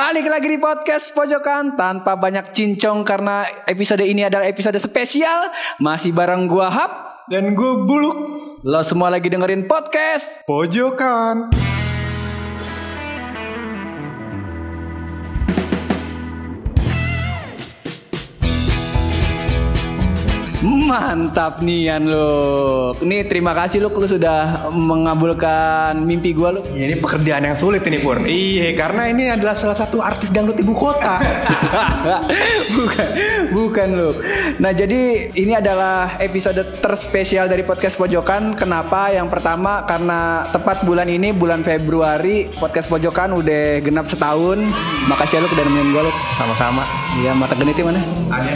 Balik 0.00 0.32
lagi 0.32 0.48
di 0.48 0.56
podcast 0.56 1.12
Pojokan 1.12 1.76
tanpa 1.76 2.16
banyak 2.16 2.56
cincong 2.56 3.04
karena 3.04 3.44
episode 3.68 4.00
ini 4.00 4.24
adalah 4.24 4.48
episode 4.48 4.80
spesial. 4.80 5.52
Masih 5.76 6.16
bareng 6.16 6.48
gua 6.48 6.72
Hap. 6.72 6.92
Dan 7.28 7.52
gue 7.52 7.84
buluk 7.84 8.16
Lo 8.64 8.80
semua 8.80 9.12
lagi 9.12 9.28
dengerin 9.28 9.68
podcast. 9.68 10.48
pojokan. 10.48 11.52
Mantap 20.90 21.62
nian 21.62 22.02
lo. 22.02 22.90
Nih 22.98 23.22
terima 23.22 23.54
kasih 23.54 23.78
lo 23.78 23.94
lu 23.94 24.10
sudah 24.10 24.66
mengabulkan 24.74 26.02
mimpi 26.02 26.34
gua 26.34 26.58
lo. 26.58 26.66
Ya, 26.74 26.90
ini 26.90 26.98
pekerjaan 26.98 27.46
yang 27.46 27.54
sulit 27.54 27.86
ini 27.86 28.02
Pur. 28.02 28.18
Iya, 28.26 28.74
karena 28.74 29.06
ini 29.06 29.30
adalah 29.30 29.54
salah 29.54 29.78
satu 29.78 30.02
artis 30.02 30.34
dangdut 30.34 30.58
ibu 30.58 30.74
kota. 30.74 31.22
bukan, 32.74 33.06
bukan 33.54 33.88
lu. 33.94 34.10
Nah, 34.58 34.74
jadi 34.74 35.30
ini 35.30 35.54
adalah 35.54 36.18
episode 36.18 36.58
terspesial 36.82 37.46
dari 37.46 37.62
podcast 37.62 37.94
Pojokan. 37.94 38.58
Kenapa? 38.58 39.14
Yang 39.14 39.30
pertama 39.30 39.86
karena 39.86 40.50
tepat 40.50 40.82
bulan 40.82 41.06
ini 41.06 41.30
bulan 41.30 41.62
Februari 41.62 42.50
podcast 42.58 42.90
Pojokan 42.90 43.38
udah 43.38 43.78
genap 43.78 44.10
setahun. 44.10 44.58
Makasih 45.06 45.38
ya 45.38 45.46
lu 45.46 45.54
udah 45.54 45.64
nemenin 45.70 45.94
gue 45.94 46.02
lu. 46.02 46.12
Sama-sama. 46.34 46.82
Iya, 47.22 47.30
mata 47.38 47.54
genitnya 47.54 47.94
mana? 47.94 48.02
Ada. 48.34 48.54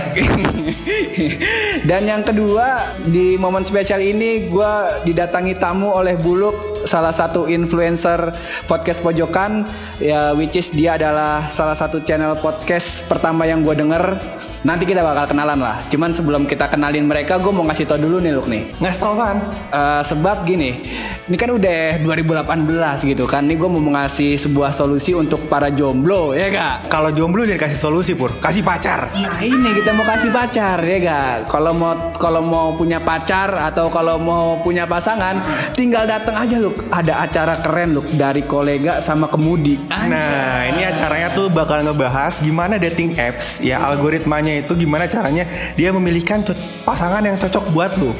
Dan 1.88 2.02
yang 2.10 2.23
kedua 2.24 2.96
di 3.04 3.36
momen 3.36 3.62
spesial 3.62 4.00
ini 4.00 4.48
gue 4.48 4.72
didatangi 5.04 5.54
tamu 5.60 5.92
oleh 5.92 6.16
Buluk 6.16 6.88
salah 6.88 7.12
satu 7.12 7.44
influencer 7.46 8.32
podcast 8.64 9.04
pojokan. 9.04 9.68
Ya 10.00 10.32
which 10.32 10.56
is 10.56 10.72
dia 10.72 10.96
adalah 10.96 11.52
salah 11.52 11.76
satu 11.76 12.00
channel 12.02 12.40
podcast 12.40 13.04
pertama 13.04 13.44
yang 13.44 13.60
gue 13.62 13.76
denger 13.76 14.16
nanti 14.64 14.88
kita 14.88 15.04
bakal 15.04 15.28
kenalan 15.30 15.60
lah 15.60 15.84
cuman 15.92 16.10
sebelum 16.16 16.42
kita 16.48 16.72
kenalin 16.72 17.04
mereka 17.04 17.36
gue 17.38 17.52
mau 17.52 17.64
ngasih 17.68 17.84
tau 17.84 18.00
dulu 18.00 18.18
nih 18.18 18.32
Luk 18.34 18.48
nih 18.50 18.64
Nggak 18.80 18.96
tau 18.98 19.14
kan? 19.14 19.36
Eh, 19.70 20.02
sebab 20.02 20.42
gini, 20.42 20.82
ini 21.28 21.36
kan 21.38 21.50
udah 21.52 22.00
2018 22.02 23.06
gitu 23.06 23.24
kan. 23.28 23.46
Ini 23.46 23.54
gue 23.54 23.68
mau 23.70 23.80
ngasih 23.80 24.36
sebuah 24.40 24.74
solusi 24.74 25.14
untuk 25.14 25.46
para 25.46 25.70
jomblo, 25.70 26.34
ya 26.34 26.50
gak? 26.50 26.90
Kalau 26.90 27.10
jomblo 27.14 27.46
jangan 27.46 27.68
kasih 27.68 27.78
solusi 27.78 28.12
Pur, 28.14 28.34
kasih 28.38 28.62
pacar. 28.66 29.10
Nah 29.14 29.40
ini 29.42 29.74
kita 29.78 29.90
mau 29.94 30.06
kasih 30.06 30.30
pacar 30.30 30.78
ya 30.82 30.98
gak? 31.02 31.50
Kalau 31.50 31.72
mau 31.74 31.92
kalau 32.16 32.42
mau 32.42 32.74
punya 32.74 32.98
pacar 32.98 33.50
atau 33.56 33.90
kalau 33.90 34.18
mau 34.18 34.58
punya 34.62 34.86
pasangan, 34.86 35.38
tinggal 35.74 36.06
datang 36.06 36.34
aja 36.34 36.56
loh. 36.58 36.74
Ada 36.90 37.26
acara 37.26 37.54
keren 37.62 37.98
loh 37.98 38.06
dari 38.14 38.42
kolega 38.46 38.98
sama 39.02 39.30
kemudi. 39.30 39.80
Nah, 39.90 40.68
ini 40.70 40.86
acaranya 40.86 41.32
tuh 41.32 41.50
bakal 41.50 41.82
ngebahas 41.82 42.38
gimana 42.42 42.78
dating 42.78 43.16
apps 43.18 43.58
ya 43.62 43.80
algoritmanya 43.82 44.53
itu 44.62 44.72
gimana 44.78 45.10
caranya 45.10 45.48
dia 45.74 45.90
memilihkan 45.90 46.46
pasangan 46.86 47.24
yang 47.24 47.40
cocok 47.40 47.64
buat 47.74 47.96
lu. 47.98 48.14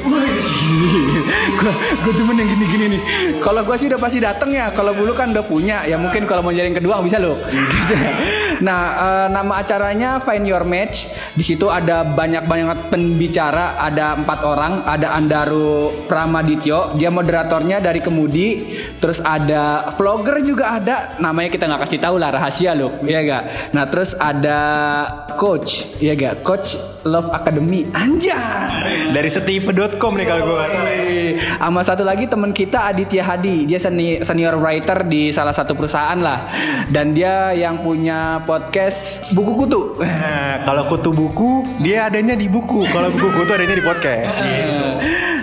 gue 1.59 1.73
gue 2.03 2.13
demen 2.17 2.35
yang 2.41 2.49
gini-gini 2.51 2.85
nih. 2.97 3.01
Kalau 3.39 3.61
gue 3.63 3.75
sih 3.79 3.87
udah 3.87 3.99
pasti 4.01 4.19
dateng 4.19 4.51
ya. 4.51 4.73
Kalau 4.73 4.91
dulu 4.91 5.15
kan 5.15 5.31
udah 5.31 5.45
punya. 5.45 5.85
Ya 5.87 5.95
mungkin 5.95 6.25
kalau 6.25 6.41
mau 6.43 6.51
jadi 6.51 6.67
yang 6.67 6.77
kedua 6.81 6.99
bisa 6.99 7.21
loh. 7.21 7.37
nah 8.61 8.81
eh, 8.95 9.27
nama 9.33 9.59
acaranya 9.59 10.21
Find 10.23 10.45
Your 10.45 10.63
Match. 10.63 11.09
Di 11.35 11.43
situ 11.43 11.67
ada 11.67 12.05
banyak 12.05 12.43
banget 12.47 12.79
pembicara. 12.93 13.79
Ada 13.81 14.19
empat 14.21 14.39
orang. 14.45 14.73
Ada 14.87 15.17
Andaru 15.17 16.05
Pramadityo. 16.05 16.95
Dia 16.95 17.09
moderatornya 17.11 17.83
dari 17.83 17.99
Kemudi. 17.99 18.77
Terus 19.01 19.19
ada 19.19 19.89
vlogger 19.95 20.45
juga 20.45 20.77
ada. 20.79 21.17
Namanya 21.19 21.49
kita 21.51 21.67
nggak 21.67 21.81
kasih 21.87 21.99
tahu 21.99 22.15
lah 22.21 22.31
rahasia 22.31 22.71
loh. 22.77 23.01
Iya 23.03 23.19
gak? 23.25 23.43
Nah 23.73 23.83
terus 23.89 24.15
ada 24.15 24.59
coach. 25.35 25.99
Iya 25.99 26.13
gak? 26.15 26.35
Coach 26.45 26.94
Love 27.05 27.29
Academy. 27.29 27.85
Anjay. 27.93 29.13
Dari 29.13 29.29
setipe.com 29.29 30.13
nih 30.17 30.25
kalau 30.25 30.43
gue. 30.49 30.57
Wih, 30.57 31.31
Sama 31.61 31.81
satu 31.85 32.01
lagi 32.01 32.25
teman 32.25 32.49
kita 32.49 32.89
Aditya 32.89 33.21
Hadi, 33.21 33.69
dia 33.69 33.77
seni- 33.77 34.25
senior 34.25 34.57
writer 34.57 35.05
di 35.05 35.29
salah 35.29 35.53
satu 35.53 35.77
perusahaan 35.77 36.17
lah, 36.17 36.49
dan 36.89 37.13
dia 37.13 37.53
yang 37.53 37.79
punya 37.79 38.41
podcast 38.43 39.29
buku 39.31 39.65
kutu. 39.65 39.81
Nah, 40.01 40.61
kalau 40.67 40.89
kutu 40.89 41.13
buku 41.13 41.61
dia 41.79 42.09
adanya 42.09 42.33
di 42.33 42.49
buku. 42.49 42.89
Kalau 42.89 43.13
buku 43.13 43.29
kutu 43.37 43.51
adanya 43.53 43.77
di 43.77 43.85
podcast. 43.85 44.35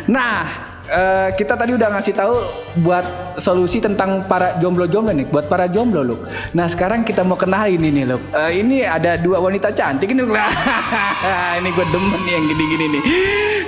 Nah, 0.02 0.71
eh, 0.92 1.28
kita 1.34 1.56
tadi 1.56 1.72
udah 1.72 1.88
ngasih 1.97 2.14
tahu 2.14 2.36
buat 2.84 3.04
solusi 3.41 3.80
tentang 3.80 4.28
para 4.28 4.60
jomblo-jomblo 4.60 5.16
nih, 5.16 5.26
buat 5.32 5.48
para 5.48 5.66
jomblo 5.66 6.04
loh. 6.04 6.20
Nah, 6.53 6.69
sekarang 6.69 7.03
kita 7.03 7.25
mau 7.25 7.41
kenalin 7.41 7.80
ini 7.80 8.04
loh. 8.04 8.20
Eh, 8.36 8.60
ini 8.60 8.84
ada 8.84 9.16
dua 9.16 9.41
wanita 9.41 9.72
cantik 9.72 10.12
ini 10.12 10.22
ini 11.62 11.69
gue 11.72 11.86
demen 11.88 12.20
nih 12.28 12.32
yang 12.36 12.44
gini-gini 12.52 12.86
nih. 12.92 13.02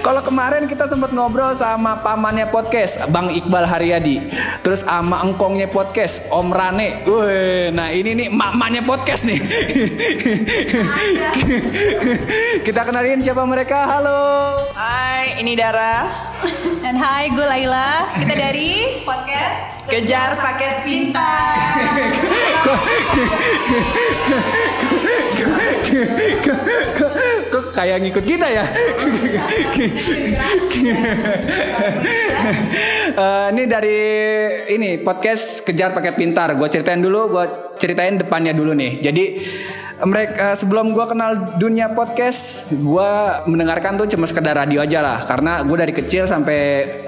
Kalau 0.05 0.21
kemarin 0.21 0.69
kita 0.69 0.85
sempat 0.85 1.17
ngobrol 1.17 1.57
sama 1.57 1.97
pamannya 2.05 2.45
podcast, 2.53 3.01
Bang 3.09 3.33
Iqbal 3.33 3.65
Haryadi. 3.65 4.21
Terus 4.61 4.85
sama 4.85 5.25
engkongnya 5.25 5.65
podcast, 5.65 6.21
Om 6.29 6.53
Rane. 6.53 7.09
Wih, 7.09 7.73
nah 7.73 7.89
ini 7.89 8.13
nih 8.13 8.29
mamanya 8.29 8.85
podcast 8.85 9.25
nih. 9.25 9.41
kita 12.69 12.85
kenalin 12.85 13.25
siapa 13.25 13.49
mereka. 13.49 13.89
Halo. 13.89 14.21
Hai, 14.77 15.41
ini 15.41 15.57
Dara. 15.57 16.05
Dan 16.85 17.01
hai, 17.01 17.33
gue 17.33 17.47
Laila. 17.49 18.05
Kita 18.21 18.37
dari 18.37 19.01
podcast 19.09 19.73
Kejar 19.89 20.37
paket 20.37 20.85
pintar. 20.85 21.81
kayak 27.75 27.99
ngikut 28.07 28.25
kita 28.25 28.47
ya? 28.47 28.65
Eh, 33.15 33.47
ini 33.55 33.65
dari 33.71 34.01
ini 34.75 34.99
podcast 34.99 35.63
kejar 35.63 35.95
paket 35.95 36.19
pintar. 36.19 36.55
Gue 36.59 36.67
ceritain 36.67 36.99
dulu, 36.99 37.31
gue 37.31 37.45
ceritain 37.79 38.19
depannya 38.19 38.51
dulu 38.51 38.75
nih. 38.75 38.99
Jadi 38.99 39.25
mereka 40.03 40.59
sebelum 40.59 40.91
gue 40.91 41.07
kenal 41.07 41.55
dunia 41.55 41.95
podcast, 41.95 42.75
gue 42.75 43.13
mendengarkan 43.47 43.95
tuh 43.95 44.11
cuma 44.11 44.27
sekedar 44.27 44.59
radio 44.59 44.83
aja 44.83 44.99
lah. 44.99 45.23
Karena 45.23 45.63
gue 45.63 45.77
dari 45.79 45.95
kecil 45.95 46.27
sampai 46.27 46.61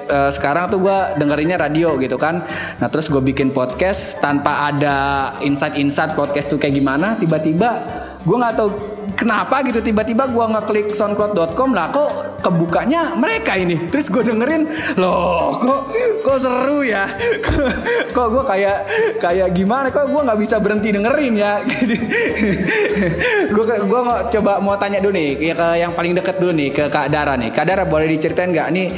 eh, 0.07 0.31
sekarang 0.31 0.71
tuh 0.71 0.79
gue 0.79 0.99
dengerinnya 1.19 1.59
radio 1.59 1.99
gitu 1.99 2.15
kan. 2.15 2.47
Nah 2.79 2.87
terus 2.87 3.11
gue 3.11 3.21
bikin 3.21 3.51
podcast 3.51 4.23
tanpa 4.23 4.71
ada 4.71 4.97
insight-insight 5.43 6.15
podcast 6.15 6.55
tuh 6.55 6.59
kayak 6.63 6.79
gimana. 6.79 7.19
Tiba-tiba 7.19 8.06
gue 8.27 8.37
nggak 8.37 8.55
tahu 8.59 8.69
kenapa 9.15 9.63
gitu 9.63 9.79
tiba-tiba 9.79 10.27
gua 10.27 10.51
ngeklik 10.51 10.91
soundcloud.com 10.93 11.71
lah 11.73 11.95
kok 11.95 12.43
kebukanya 12.43 13.17
mereka 13.17 13.55
ini? 13.55 13.89
Terus 13.89 14.11
gue 14.11 14.23
dengerin 14.23 14.67
loh 15.01 15.57
kok 15.57 15.81
kok 16.23 16.39
seru 16.43 16.83
ya? 16.83 17.07
Kok, 18.17 18.33
gue 18.33 18.45
kayak 18.49 18.79
kayak 19.21 19.53
gimana? 19.53 19.93
Kok 19.93 20.09
gue 20.09 20.21
nggak 20.25 20.41
bisa 20.41 20.57
berhenti 20.57 20.89
dengerin 20.89 21.37
ya? 21.37 21.61
Gue 23.55 23.65
gue 23.69 24.01
coba 24.33 24.53
mau 24.57 24.73
tanya 24.81 25.05
dulu 25.05 25.21
nih 25.21 25.53
ya 25.53 25.55
ke 25.55 25.69
yang 25.85 25.93
paling 25.93 26.17
deket 26.17 26.41
dulu 26.41 26.53
nih 26.57 26.69
ke 26.73 26.85
kak 26.89 27.13
Dara 27.13 27.37
nih. 27.37 27.53
Kak 27.53 27.69
Dara 27.69 27.85
boleh 27.85 28.09
diceritain 28.09 28.49
nggak 28.57 28.69
nih 28.73 28.89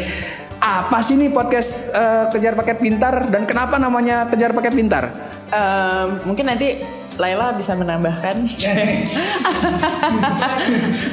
apa 0.58 0.98
sih 1.02 1.18
nih 1.18 1.34
podcast 1.34 1.90
eh, 1.90 2.24
kejar 2.30 2.54
paket 2.54 2.78
pintar? 2.78 3.26
Dan 3.26 3.42
kenapa 3.42 3.74
namanya 3.74 4.30
kejar 4.30 4.54
paket 4.54 4.74
pintar? 4.78 5.04
Em, 5.50 6.22
mungkin 6.22 6.46
nanti 6.46 6.78
Laila 7.18 7.52
bisa 7.52 7.74
menambahkan. 7.74 8.46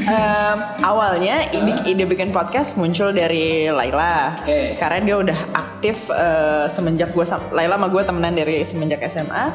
Em, 0.05 0.57
awalnya 0.85 1.49
ide, 1.49 1.73
ide 1.89 2.03
bikin 2.05 2.29
podcast 2.29 2.77
muncul 2.77 3.09
dari 3.09 3.67
Laila, 3.73 4.37
Oke. 4.37 4.77
karena 4.77 4.99
dia 5.01 5.15
udah 5.17 5.39
aktif 5.57 6.07
eh, 6.13 6.69
semenjak 6.69 7.09
gue 7.11 7.25
Laila 7.51 7.75
sama 7.75 7.89
gue 7.89 8.03
temenan 8.05 8.33
dari 8.37 8.61
semenjak 8.61 9.01
SMA 9.09 9.45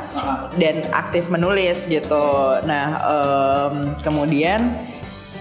dan 0.58 0.82
aktif 0.90 1.30
menulis 1.30 1.86
gitu. 1.86 2.58
Nah 2.66 2.86
em, 2.98 3.74
kemudian 4.02 4.74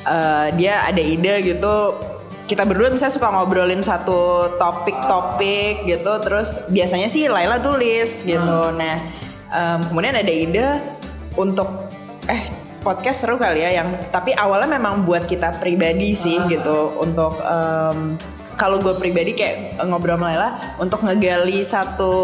eh, 0.05 0.47
dia 0.55 0.85
ada 0.85 1.01
ide 1.01 1.41
gitu 1.41 1.97
kita 2.49 2.65
berdua 2.65 2.89
misalnya 2.89 3.13
suka 3.13 3.29
ngobrolin 3.29 3.85
satu 3.85 4.49
topik-topik 4.57 5.85
gitu 5.85 6.13
terus 6.25 6.65
biasanya 6.73 7.05
sih 7.05 7.29
Laila 7.29 7.61
tulis 7.61 8.25
gitu 8.25 8.73
nah 8.73 8.97
em, 9.53 9.79
kemudian 9.85 10.17
ada 10.17 10.33
ide 10.33 10.67
untuk 11.39 11.87
eh 12.27 12.43
podcast 12.83 13.23
seru 13.23 13.35
kali 13.39 13.63
ya 13.63 13.79
yang 13.79 13.91
tapi 14.11 14.35
awalnya 14.35 14.75
memang 14.75 15.07
buat 15.07 15.23
kita 15.23 15.63
pribadi 15.63 16.11
sih 16.11 16.35
gitu. 16.51 16.99
Untuk 16.99 17.39
em, 17.39 18.19
kalau 18.59 18.83
gue 18.83 18.91
pribadi 18.99 19.31
kayak 19.31 19.79
ngobrol 19.87 20.19
sama 20.19 20.35
Laila 20.35 20.49
untuk 20.83 20.99
ngegali 21.07 21.63
satu 21.63 22.15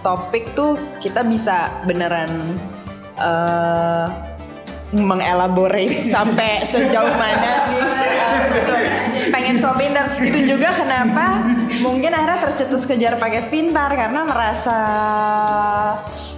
topik 0.00 0.56
tuh 0.56 0.80
kita 1.04 1.20
bisa 1.20 1.84
beneran 1.84 2.56
eh 3.20 4.08
mengelaborate 4.94 6.06
sampai 6.14 6.64
sejauh 6.70 7.14
mana 7.14 7.52
sih. 7.68 7.82
Eh, 8.34 8.50
gitu. 8.50 8.74
pengen 9.30 9.56
so 9.62 9.70
pintar 9.78 10.10
itu 10.18 10.54
juga 10.54 10.74
kenapa 10.74 11.42
mungkin 11.82 12.10
akhirnya 12.10 12.50
tercetus 12.50 12.82
kejar 12.82 13.14
paket 13.18 13.46
pintar 13.46 13.90
karena 13.94 14.26
merasa 14.26 14.78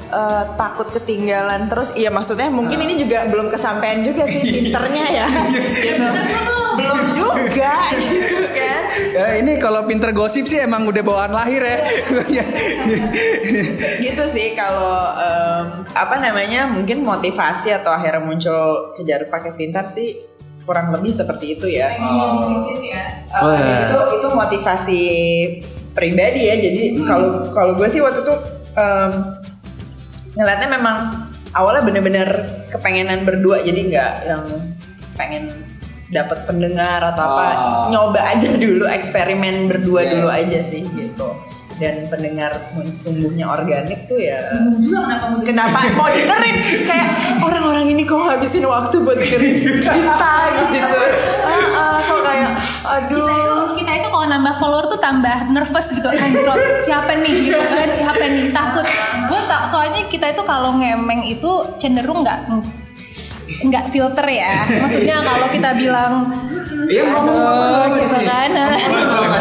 eh, 0.09 0.45
takut 0.55 0.89
ketinggalan 0.89 1.67
terus 1.67 1.91
iya 1.93 2.09
maksudnya 2.09 2.49
mungkin 2.49 2.79
ini 2.81 2.95
juga 2.97 3.27
belum 3.27 3.49
kesampaian 3.49 4.01
juga 4.01 4.25
sih 4.25 4.41
pinternya 4.55 5.07
ya 5.09 5.29
gitu. 5.85 6.07
belum 6.77 7.01
juga 7.11 7.73
gitu 8.03 8.39
kan 8.53 8.75
Ya, 8.97 9.37
ini 9.37 9.57
kalau 9.57 9.85
pinter 9.85 10.13
gosip 10.13 10.45
sih 10.45 10.57
emang 10.57 10.85
udah 10.85 11.01
bawaan 11.01 11.33
lahir 11.33 11.61
ya. 11.61 11.79
gitu 13.99 14.25
sih 14.29 14.53
kalau 14.53 15.13
em, 15.15 15.65
apa 15.89 16.17
namanya 16.17 16.65
mungkin 16.67 17.01
motivasi 17.01 17.73
atau 17.73 17.93
akhirnya 17.93 18.21
muncul 18.21 18.93
kejar 18.93 19.29
paket 19.29 19.55
pintar 19.55 19.85
sih 19.87 20.21
kurang 20.65 20.91
lebih 20.91 21.13
seperti 21.13 21.57
itu 21.57 21.67
ya. 21.71 21.93
Eh, 21.93 22.01
Oh, 23.37 23.53
ya. 23.53 23.87
itu 23.87 23.99
itu 24.17 24.29
motivasi 24.29 25.03
pribadi 25.93 26.41
ya. 26.43 26.57
Jadi 26.57 26.83
kalau 27.01 27.47
kalau 27.53 27.73
gue 27.75 27.89
sih 27.89 28.01
waktu 28.01 28.21
itu 28.21 28.35
em, 28.75 29.11
ngeliatnya 30.37 30.69
memang 30.71 30.97
awalnya 31.51 31.83
bener-bener 31.83 32.29
kepengenan 32.69 33.25
berdua 33.25 33.61
jadi 33.61 33.81
nggak 33.83 34.13
yang 34.27 34.45
pengen 35.15 35.45
dapat 36.07 36.45
pendengar 36.45 37.03
atau 37.03 37.25
apa 37.27 37.47
Oh. 37.57 37.85
nyoba 37.89 38.21
aja 38.29 38.47
dulu 38.65 38.85
eksperimen 38.87 39.67
berdua 39.67 40.01
Yes. 40.03 40.11
dulu 40.13 40.29
aja 40.29 40.59
sih 40.69 40.83
gitu 40.87 41.29
dan 41.77 42.09
pendengar 42.09 42.57
tumbuhnya 43.05 43.45
organik 43.53 44.09
tuh 44.09 44.17
ya. 44.17 44.41
Kenapa 45.45 45.85
mau 45.93 46.09
dengerin? 46.09 46.57
Kayak 46.89 47.09
orang-orang 47.45 47.93
ini 47.93 48.03
kok 48.09 48.17
ngabisin 48.17 48.65
waktu 48.65 48.97
buat 49.05 49.19
dengerin 49.21 49.55
kita 49.61 50.35
gitu. 50.73 50.99
Ah, 51.45 51.77
ah, 51.77 51.97
kok 52.01 52.21
kayak 52.25 52.51
kita 52.87 53.13
itu 53.13 53.21
aduh. 53.21 53.77
kita 53.77 53.93
itu 53.99 54.09
kalau 54.09 54.27
nambah 54.31 54.55
follower 54.57 54.87
tuh 54.89 55.01
tambah 55.01 55.37
nervous 55.53 55.87
gitu 55.93 56.09
anjrot 56.09 56.61
siapa 56.81 57.13
nih 57.21 57.35
gitu 57.53 57.61
kan? 57.61 57.89
Siapa 57.93 58.25
nih? 58.25 58.45
Takut. 58.51 58.87
Gue 59.29 59.41
tak 59.45 59.63
soalnya 59.69 60.03
kita 60.09 60.33
itu 60.33 60.43
kalau 60.49 60.81
ngemeng 60.81 61.29
itu 61.29 61.51
cenderung 61.77 62.25
nggak 62.25 62.49
nggak 63.69 63.85
filter 63.93 64.27
ya. 64.29 64.65
Maksudnya 64.65 65.17
kalau 65.21 65.47
kita 65.53 65.71
bilang 65.77 66.33
Iya, 66.87 67.03
gitu 67.99 68.17
kan. 68.23 68.51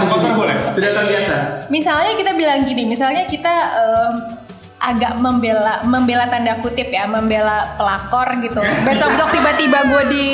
Kotor 0.10 0.32
boleh. 0.34 0.56
Sudah 0.76 0.92
terbiasa. 0.92 1.36
misalnya 1.72 2.14
kita 2.20 2.32
bilang 2.36 2.62
gini 2.68 2.84
misalnya 2.84 3.24
kita 3.26 3.54
em, 3.74 4.16
agak 4.76 5.18
membela 5.18 5.82
membela 5.88 6.30
tanda 6.30 6.62
kutip 6.62 6.94
ya 6.94 7.10
membela 7.10 7.74
pelakor 7.74 8.38
gitu. 8.44 8.62
Besok 8.86 9.18
besok 9.18 9.30
tiba-tiba 9.34 9.82
gue 9.90 10.04
di, 10.14 10.28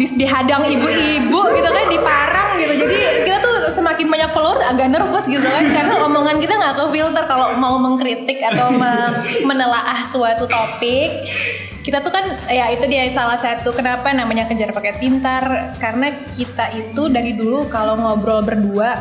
di 0.00 0.24
dihadang 0.24 0.64
ibu-ibu 0.64 1.40
gitu 1.52 1.68
kan 1.68 1.84
di 1.92 1.98
parang 2.00 2.56
gitu. 2.56 2.72
Jadi 2.80 2.96
kita 3.28 3.44
tuh 3.44 3.68
semakin 3.68 4.08
banyak 4.08 4.30
follower 4.32 4.64
agak 4.64 4.88
nervous 4.88 5.28
gitu 5.28 5.44
kan. 5.44 5.68
Karena 5.68 6.00
omongan 6.00 6.40
kita 6.40 6.56
nggak 6.56 6.74
ke 6.80 6.84
filter 6.96 7.24
kalau 7.28 7.60
mau 7.60 7.76
mengkritik 7.76 8.40
atau 8.40 8.72
me- 8.72 9.20
menelaah 9.44 10.00
suatu 10.08 10.48
topik. 10.48 11.28
Kita 11.84 12.00
tuh 12.00 12.08
kan 12.08 12.24
ya 12.48 12.72
itu 12.72 12.88
dia 12.88 13.04
salah 13.12 13.36
satu 13.36 13.68
kenapa 13.76 14.08
namanya 14.16 14.48
kejar 14.48 14.72
paket 14.72 14.96
pintar. 14.96 15.76
Karena 15.76 16.08
kita 16.32 16.72
itu 16.72 17.12
dari 17.12 17.36
dulu 17.36 17.68
kalau 17.68 18.00
ngobrol 18.00 18.40
berdua 18.40 18.96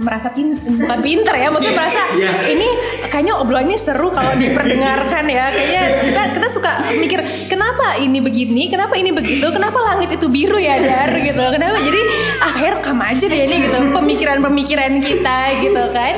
merasa 0.00 0.32
pin 0.32 0.56
bukan 0.56 0.98
pinter 1.04 1.34
ya 1.36 1.52
maksudnya 1.52 1.76
merasa 1.76 2.02
ini 2.48 2.68
kayaknya 3.06 3.34
obrolan 3.36 3.68
ini 3.68 3.76
seru 3.76 4.08
kalau 4.10 4.32
diperdengarkan 4.34 5.24
ya. 5.28 5.52
Kayaknya 5.52 5.82
kita 6.08 6.22
kita 6.40 6.48
suka 6.48 6.72
mikir 6.96 7.20
kenapa 7.52 8.00
ini 8.00 8.18
begini 8.24 8.72
kenapa 8.72 8.96
ini 8.96 9.12
begitu 9.12 9.44
kenapa 9.52 9.76
langit 9.92 10.16
itu 10.16 10.26
biru 10.32 10.56
ya 10.56 10.80
dar 10.80 11.12
gitu. 11.20 11.44
Kenapa? 11.52 11.76
Jadi 11.84 12.00
ah 12.40 12.52
kayak 12.56 12.70
rekam 12.80 12.98
aja 13.04 13.24
deh 13.28 13.40
ini 13.44 13.56
gitu. 13.68 13.76
Pemikiran-pemikiran 13.92 14.92
kita 15.04 15.38
gitu 15.60 15.84
kan. 15.92 16.14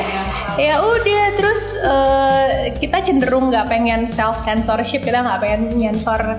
Ya 0.61 0.79
udah 0.85 1.25
terus 1.35 1.75
eh, 1.81 2.77
kita 2.79 3.03
cenderung 3.03 3.51
nggak 3.51 3.67
pengen 3.67 4.07
self 4.07 4.39
censorship 4.39 5.03
kita 5.03 5.27
nggak 5.27 5.43
pengen 5.43 5.75
nyensor 5.75 6.39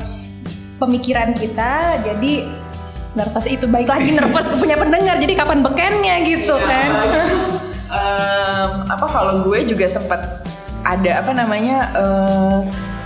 pemikiran 0.80 1.36
kita. 1.36 2.00
Jadi 2.08 2.63
nervous 3.14 3.46
itu 3.46 3.66
baik 3.66 3.86
lagi 3.86 4.10
nervous 4.12 4.50
punya 4.54 4.76
pendengar 4.76 5.16
jadi 5.16 5.34
kapan 5.36 5.62
bekennya 5.62 6.16
gitu 6.24 6.56
kan 6.58 6.90
Em, 7.94 8.90
apa 8.90 9.06
kalau 9.06 9.46
gue 9.46 9.70
juga 9.70 9.86
sempat 9.86 10.42
ada 10.82 11.12
apa 11.14 11.30
namanya 11.30 11.94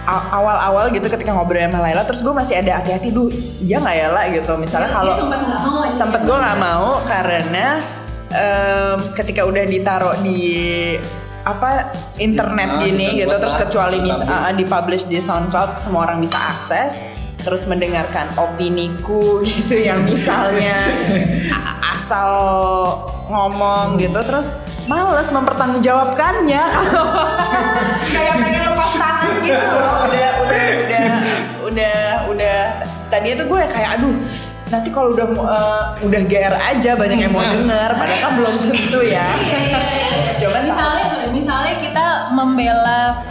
a- 0.07 0.27
awal-awal 0.31 0.87
gitu 0.89 1.11
ketika 1.11 1.35
ngobrol 1.35 1.59
sama 1.59 1.83
Laila 1.83 2.07
terus 2.07 2.23
gue 2.23 2.31
masih 2.31 2.55
ada 2.55 2.79
hati-hati 2.79 3.11
duh 3.11 3.27
iya 3.59 3.77
nggak 3.77 3.95
ya 3.97 4.07
lah 4.07 4.25
gitu 4.31 4.55
misalnya 4.55 4.87
kalau 4.87 5.11
sempet 5.13 5.39
nggak 5.43 5.59
mau 5.59 5.77
aja. 5.83 5.91
sempet 5.91 6.21
gue 6.23 6.37
nggak 6.39 6.57
mau 6.57 6.87
karena 7.03 7.65
em, 8.29 8.97
ketika 9.11 9.41
udah 9.43 9.63
ditaruh 9.65 10.15
di 10.23 10.39
apa 11.43 11.91
internet 12.17 12.69
Ah, 12.69 12.79
gini 12.81 13.07
gitu 13.17 13.35
terus 13.35 13.55
kecuali 13.55 13.99
mis 13.99 14.15
publish. 14.15 14.39
uh, 14.39 14.51
dipublish 14.51 15.03
di 15.03 15.17
SoundCloud 15.19 15.79
semua 15.79 16.03
orang 16.03 16.19
bisa 16.19 16.35
akses 16.35 17.03
terus 17.47 17.63
mendengarkan 17.63 18.27
opiniku 18.35 19.39
gitu 19.47 19.79
yang 19.79 20.03
misalnya. 20.03 20.91
Asal 21.79 22.35
ngomong 23.31 23.95
gitu 23.95 24.19
terus 24.27 24.51
males 24.91 25.31
mempertanggungjawabkannya. 25.31 26.63
Kalau 26.67 27.07
kayak 28.15 28.35
pengen 28.43 28.61
lepas 28.67 28.91
tangan 28.99 29.35
gitu 29.47 29.75
loh 29.79 29.95
udah 30.11 30.29
udah 30.43 30.65
udah 30.83 31.07
udah 31.71 31.99
udah. 32.35 32.61
Tadi 33.07 33.27
itu 33.31 33.43
gue 33.47 33.61
kayak 33.71 33.89
aduh 33.95 34.15
nanti 34.67 34.91
kalau 34.91 35.15
udah 35.15 35.27
uh, 35.39 35.83
udah 36.03 36.21
GR 36.27 36.55
aja 36.59 36.91
banyak 36.99 37.19
yang 37.23 37.31
mau 37.31 37.43
denger. 37.43 37.89
Padahal 37.95 38.19
kan 38.19 38.31
belum 38.35 38.55
tentu 38.67 38.99
ya. 39.07 39.27
Coba 40.35 40.57
misalnya 40.67 41.07
misalnya 41.31 41.73
kita 41.79 42.05
membela 42.35 43.23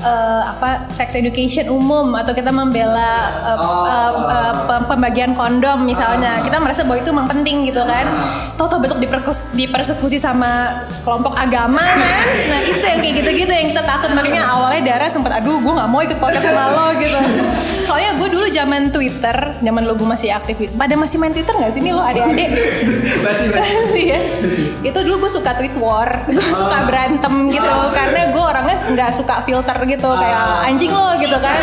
eh, 0.00 0.42
apa 0.42 0.68
sex 0.88 1.12
education 1.12 1.68
umum 1.68 2.12
atau 2.14 2.32
kita 2.32 2.50
membela 2.50 3.12
eh, 3.42 3.58
Oh, 3.60 3.84
eh, 4.26 4.52
pem- 4.64 4.86
pembagian 4.86 5.32
kondom 5.32 5.84
misalnya. 5.84 6.40
Kita 6.40 6.56
merasa 6.56 6.82
bahwa 6.82 6.98
itu 6.98 7.08
memang 7.08 7.28
penting 7.28 7.64
gitu 7.64 7.82
kan. 7.82 8.06
Tahu-tahu 8.54 8.80
besok 8.80 8.98
diperkus- 8.98 9.48
dipersekusi 9.52 10.16
sama 10.16 10.72
kelompok 11.00 11.34
agama 11.34 11.80
kan? 11.80 12.00
Nah 12.50 12.58
itu 12.60 12.82
yang 12.82 12.98
kayak 12.98 13.14
gitu-gitu 13.16 13.50
yang 13.50 13.68
kita 13.68 13.82
takut. 13.82 14.10
Makanya 14.10 14.42
awalnya 14.48 14.80
Dara 14.86 15.06
sempat 15.06 15.32
aduh 15.34 15.56
gue 15.56 15.72
nggak 15.72 15.86
mau 15.86 16.00
ikut 16.00 16.18
podcast 16.18 16.44
sama 16.44 16.64
lo 16.70 16.86
gitu. 16.96 17.18
Soalnya 17.86 18.16
gue 18.16 18.28
dulu 18.28 18.46
zaman 18.48 18.90
Twitter 18.90 19.36
zaman 19.56 19.82
lo 19.82 19.94
gue 19.94 20.06
masih 20.06 20.30
aktif 20.30 20.56
pada 20.72 20.94
masih 20.94 21.16
main 21.16 21.30
Twitter 21.30 21.52
nggak 21.52 21.70
sih 21.70 21.80
nih 21.80 21.92
lo 21.92 22.02
adik-adik? 22.02 22.50
Masih, 23.20 23.46
masih. 23.52 23.76
sih 23.90 24.04
ya. 24.08 24.20
Itu 24.82 24.98
dulu 25.00 25.26
gue 25.26 25.32
suka 25.32 25.52
tweet 25.54 25.76
war, 25.76 26.24
gue 26.24 26.40
suka 26.40 26.78
berantem 26.82 27.30
gitu, 27.50 27.68
karena 27.92 28.32
gue 28.32 28.42
orangnya 28.42 28.76
nggak 28.86 29.10
suka 29.12 29.34
filter 29.42 29.76
gitu, 29.90 30.08
kayak 30.14 30.70
anjing 30.70 30.92
lo 30.94 31.18
gitu 31.18 31.36
kan, 31.42 31.58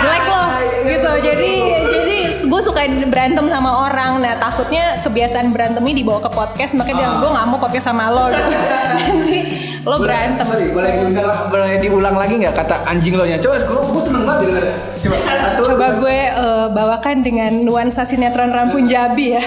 jelek 0.00 0.24
lo 0.24 0.44
gitu. 0.88 1.10
Jadi 1.20 1.52
jadi 1.92 2.16
gue 2.48 2.60
suka 2.64 2.80
berantem 3.06 3.46
sama 3.52 3.70
orang. 3.86 4.18
Nah 4.24 4.34
takutnya 4.40 4.98
kebiasaan 5.04 5.52
berantem 5.52 5.84
ini 5.84 6.02
dibawa 6.02 6.24
ke 6.24 6.30
podcast, 6.32 6.72
makanya 6.74 7.20
gue 7.20 7.28
nggak 7.28 7.46
mau 7.46 7.58
podcast 7.60 7.92
sama 7.92 8.08
lo. 8.08 8.32
Gitu. 8.32 8.50
Lo 9.80 9.96
berantem. 9.96 10.44
Sorry, 10.44 10.68
boleh 10.76 10.92
diulang, 10.92 11.48
boleh 11.48 11.80
diulang 11.80 12.12
lagi 12.12 12.36
nggak 12.36 12.52
kata 12.52 12.84
anjing 12.84 13.16
lo 13.16 13.24
nya? 13.24 13.40
Coba, 13.40 13.56
gue, 13.64 13.80
gue 13.80 14.02
seneng 14.04 14.28
banget 14.28 14.52
denger. 14.52 14.64
Coba, 15.00 15.16
satu, 15.24 15.62
Coba 15.72 15.86
gue 15.96 16.18
eh, 16.20 16.66
bawakan 16.68 17.16
dengan 17.24 17.52
nuansa 17.64 18.04
sinetron 18.04 18.52
Rampun 18.52 18.84
Jabi 18.84 19.40
ya. 19.40 19.42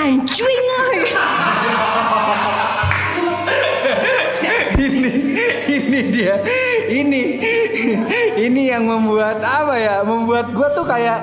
Anjing 0.00 0.48
lo. 0.48 0.80
ini 4.80 5.12
ini 5.68 6.00
dia 6.08 6.40
ini 6.90 7.38
ini 8.50 8.62
yang 8.74 8.84
membuat 8.84 9.38
apa 9.40 9.74
ya? 9.78 10.02
Membuat 10.02 10.50
gue 10.50 10.68
tuh 10.74 10.84
kayak 10.84 11.18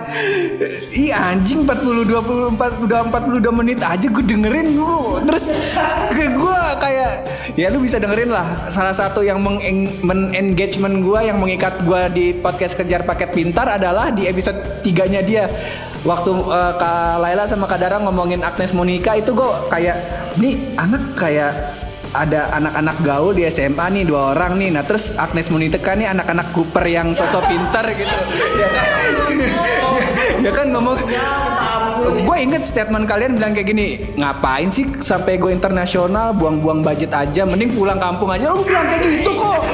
ih 0.95 1.11
anjing 1.11 1.67
40 1.67 2.07
24 2.07 2.83
udah 2.87 2.99
42 3.11 3.59
menit 3.59 3.79
aja 3.83 4.07
gue 4.07 4.23
dengerin 4.23 4.73
dulu 4.73 5.19
terus 5.27 5.45
ke 6.15 6.25
gue 6.31 6.61
kayak 6.79 7.11
ya 7.59 7.67
lu 7.67 7.83
bisa 7.83 7.99
dengerin 7.99 8.31
lah. 8.31 8.71
Salah 8.71 8.95
satu 8.95 9.21
yang 9.21 9.43
meng 9.43 9.59
engagement 10.31 11.03
gue 11.03 11.19
yang 11.27 11.37
mengikat 11.37 11.83
gue 11.83 12.01
di 12.15 12.25
podcast 12.37 12.79
kejar 12.79 13.03
paket 13.03 13.35
pintar 13.35 13.67
adalah 13.67 14.09
di 14.09 14.25
episode 14.25 14.81
tiganya 14.81 15.19
dia. 15.19 15.45
Waktu 16.07 16.31
eh, 16.31 16.73
Kak 16.79 17.19
Laila 17.19 17.43
sama 17.49 17.67
Kak 17.67 17.79
Dara 17.83 17.97
ngomongin 17.99 18.39
Agnes 18.45 18.71
Monica 18.71 19.17
itu 19.17 19.35
gue 19.35 19.51
kayak 19.67 19.97
nih 20.39 20.77
anak 20.77 21.17
kayak 21.17 21.51
ada 22.13 22.51
anak-anak 22.55 22.97
gaul 23.03 23.33
di 23.35 23.43
SMA 23.49 23.85
nih 23.91 24.03
dua 24.07 24.35
orang 24.35 24.59
nih. 24.59 24.69
Nah 24.75 24.83
terus 24.87 25.15
Agnes 25.17 25.49
Monica 25.51 25.95
nih 25.95 26.07
anak-anak 26.11 26.47
Cooper 26.55 26.85
yang 26.87 27.11
sosok 27.11 27.43
pintar 27.47 27.85
gitu. 27.95 28.15
ya 28.57 28.67
kan? 28.75 28.87
ya 30.43 30.51
kan 30.51 30.67
ngomong. 30.71 30.97
Gue 32.23 32.37
inget 32.39 32.63
statement 32.63 33.09
kalian 33.09 33.35
bilang 33.35 33.51
kayak 33.51 33.67
gini, 33.67 33.99
ngapain 34.15 34.71
sih 34.71 34.87
sampai 35.01 35.41
gue 35.41 35.51
internasional, 35.51 36.31
buang-buang 36.31 36.85
budget 36.85 37.11
aja, 37.11 37.43
mending 37.43 37.73
pulang 37.73 37.99
kampung 37.99 38.31
aja. 38.31 38.53
Lu 38.53 38.63
bilang 38.63 38.87
kayak 38.87 39.03
gitu 39.03 39.31
kok. 39.33 39.61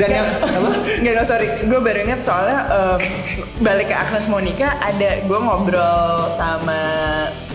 Dan 0.00 0.10
yang 0.10 0.28
apa? 0.34 0.70
Nggak, 0.98 1.12
nggak, 1.14 1.26
sorry, 1.30 1.46
gue 1.62 1.78
baru 1.78 1.98
inget 2.02 2.26
soalnya 2.26 2.58
em, 2.70 2.98
balik 3.62 3.92
ke 3.92 3.94
Agnes 3.94 4.26
Monica 4.26 4.74
ada 4.82 5.22
gue 5.22 5.38
ngobrol 5.38 6.32
sama 6.34 6.80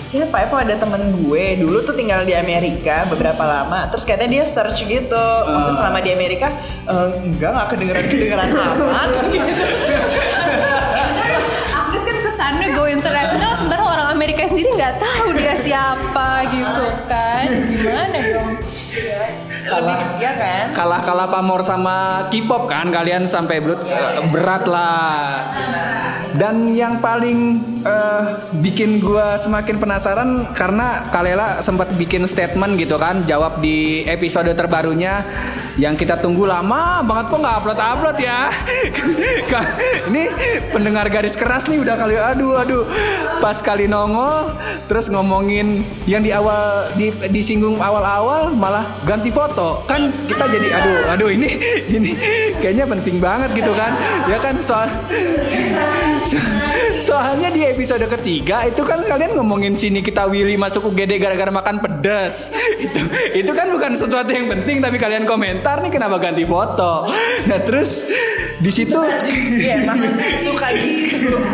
siapa 0.08 0.36
ya 0.40 0.46
kok 0.48 0.60
ada 0.64 0.76
temen 0.80 1.02
gue. 1.22 1.46
Dulu 1.60 1.78
tuh 1.84 1.94
tinggal 1.94 2.24
di 2.24 2.32
Amerika 2.32 3.04
beberapa 3.08 3.44
lama. 3.44 3.92
Terus 3.92 4.08
katanya 4.08 4.42
dia 4.42 4.44
search 4.48 4.88
gitu. 4.88 5.26
Maksudnya 5.46 5.78
selama 5.78 6.00
di 6.00 6.12
Amerika 6.16 6.48
"Eh, 6.88 7.08
enggak 7.28 7.50
nggak 7.52 7.68
kedengeran 7.76 8.06
kedengeran 8.08 8.50
amat. 8.72 9.10
Agnes 11.78 12.04
kan 12.04 12.18
kesannya 12.24 12.68
go 12.72 12.84
internasional 12.88 13.52
sementara 13.56 13.84
orang 13.84 14.08
Amerika 14.12 14.48
sendiri 14.48 14.72
nggak 14.74 14.96
tahu 14.98 15.36
dia 15.36 15.56
siapa 15.62 16.48
gitu 16.50 16.86
kan. 17.08 17.48
Gimana 17.68 18.18
dong? 18.18 18.52
Lebih 19.68 20.00
ya 20.24 20.32
kan. 20.40 20.66
Kalah 20.72 21.02
kalah 21.04 21.28
pamor 21.28 21.60
sama 21.62 22.28
K-pop 22.32 22.72
kan 22.72 22.88
kalian 22.88 23.28
sampai 23.28 23.60
berat, 23.60 23.84
berat 24.32 24.64
lah 24.66 25.52
dan 26.38 26.72
yang 26.78 27.02
paling 27.02 27.60
eh, 27.82 28.24
bikin 28.62 29.02
gua 29.02 29.42
semakin 29.42 29.76
penasaran 29.82 30.30
karena 30.54 31.10
Kalela 31.10 31.60
sempat 31.66 31.92
bikin 31.98 32.24
statement 32.30 32.78
gitu 32.78 32.96
kan 33.02 33.26
jawab 33.26 33.60
di 33.60 34.06
episode 34.06 34.50
terbarunya 34.54 35.26
yang 35.78 35.94
kita 35.94 36.18
tunggu 36.18 36.50
lama 36.50 37.06
banget 37.06 37.26
kok 37.30 37.38
nggak 37.42 37.56
upload 37.62 37.80
upload 37.82 38.18
ya 38.18 38.50
ini 40.10 40.24
pendengar 40.74 41.06
garis 41.10 41.38
keras 41.38 41.66
nih 41.70 41.82
udah 41.82 41.96
kali 41.98 42.16
aduh 42.18 42.54
aduh. 42.62 42.84
Pas 43.38 43.58
kali 43.62 43.86
nongol 43.86 44.54
terus 44.90 45.08
ngomongin 45.12 45.86
yang 46.10 46.22
di 46.26 46.34
awal 46.34 46.90
di 46.98 47.14
disinggung 47.30 47.78
awal-awal 47.78 48.54
malah 48.54 48.86
ganti 49.06 49.30
foto. 49.30 49.86
Kan 49.86 50.10
kita 50.26 50.46
jadi 50.50 50.68
aduh 50.82 50.98
aduh 51.14 51.30
ini 51.32 51.50
ini 51.98 52.12
kayaknya 52.60 52.86
penting 52.90 53.18
banget 53.22 53.50
gitu 53.54 53.72
kan? 53.74 53.92
Ya 54.28 54.38
kan? 54.42 54.56
Soal 54.62 54.90
soalnya 57.08 57.50
di 57.54 57.62
episode 57.64 58.04
ketiga 58.10 58.66
itu 58.68 58.82
kan 58.84 59.04
kalian 59.04 59.38
ngomongin 59.38 59.74
sini 59.78 60.04
kita 60.04 60.28
Willy 60.28 60.60
masuk 60.60 60.92
UGD 60.92 61.20
gara-gara 61.22 61.52
makan 61.52 61.80
pedas. 61.80 62.50
Itu 62.86 63.02
itu 63.34 63.52
kan 63.54 63.74
bukan 63.74 63.98
sesuatu 63.98 64.30
yang 64.30 64.50
penting 64.50 64.82
tapi 64.82 65.02
kalian 65.02 65.26
komentar 65.26 65.82
nih 65.82 65.92
kenapa 65.94 66.22
ganti 66.22 66.46
foto. 66.46 67.10
Nah 67.50 67.60
terus 67.66 68.06
di 68.58 68.72
situ 68.74 68.98
Iya 68.98 69.86
suka 70.42 70.68
gitu. 70.78 71.38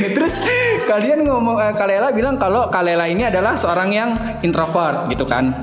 Nah, 0.00 0.10
terus 0.16 0.42
kalian 0.88 1.22
ngomong 1.22 1.60
eh, 1.62 1.74
Kalela 1.76 2.10
bilang 2.10 2.40
kalau 2.40 2.66
Kalela 2.72 3.06
ini 3.06 3.28
adalah 3.28 3.54
seorang 3.54 3.90
yang 3.94 4.10
introvert 4.42 5.06
gitu 5.12 5.28
kan. 5.28 5.54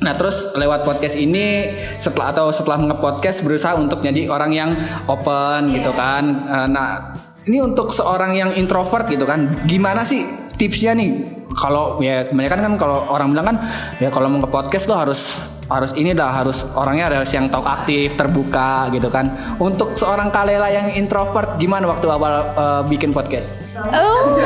Nah 0.00 0.12
terus 0.16 0.52
lewat 0.56 0.88
podcast 0.88 1.16
ini 1.18 1.68
setelah 2.00 2.32
atau 2.32 2.48
setelah 2.54 2.80
nge-podcast 2.88 3.44
berusaha 3.44 3.76
untuk 3.76 4.00
jadi 4.00 4.30
orang 4.32 4.52
yang 4.54 4.70
open 5.10 5.74
gitu 5.76 5.90
kan. 5.92 6.24
Eh, 6.46 6.68
Nah 6.70 6.88
ini 7.48 7.58
untuk 7.64 7.88
seorang 7.94 8.36
yang 8.36 8.50
introvert 8.52 9.08
gitu 9.08 9.24
kan, 9.24 9.64
gimana 9.64 10.04
sih 10.04 10.26
tipsnya 10.60 10.92
nih? 10.92 11.40
Kalau 11.50 11.98
ya 11.98 12.30
kebanyakan 12.30 12.60
kan 12.62 12.72
kalau 12.78 13.10
orang 13.10 13.34
bilang 13.34 13.46
kan 13.50 13.56
ya 13.98 14.06
kalau 14.14 14.30
mau 14.30 14.38
nge-podcast 14.38 14.86
lo 14.86 14.94
harus 14.94 15.20
harus 15.70 15.94
ini 15.94 16.10
dah 16.10 16.30
harus 16.34 16.66
orangnya 16.74 17.06
harus 17.06 17.30
yang 17.30 17.46
talk 17.46 17.66
aktif 17.66 18.14
terbuka 18.18 18.90
gitu 18.90 19.06
kan. 19.10 19.30
Untuk 19.58 19.94
seorang 19.94 20.34
Kalela 20.34 20.70
yang 20.70 20.94
introvert 20.94 21.58
gimana 21.58 21.86
waktu 21.90 22.06
awal 22.10 22.42
eh, 22.54 22.82
bikin 22.90 23.10
podcast? 23.14 23.62
Oh, 23.78 24.38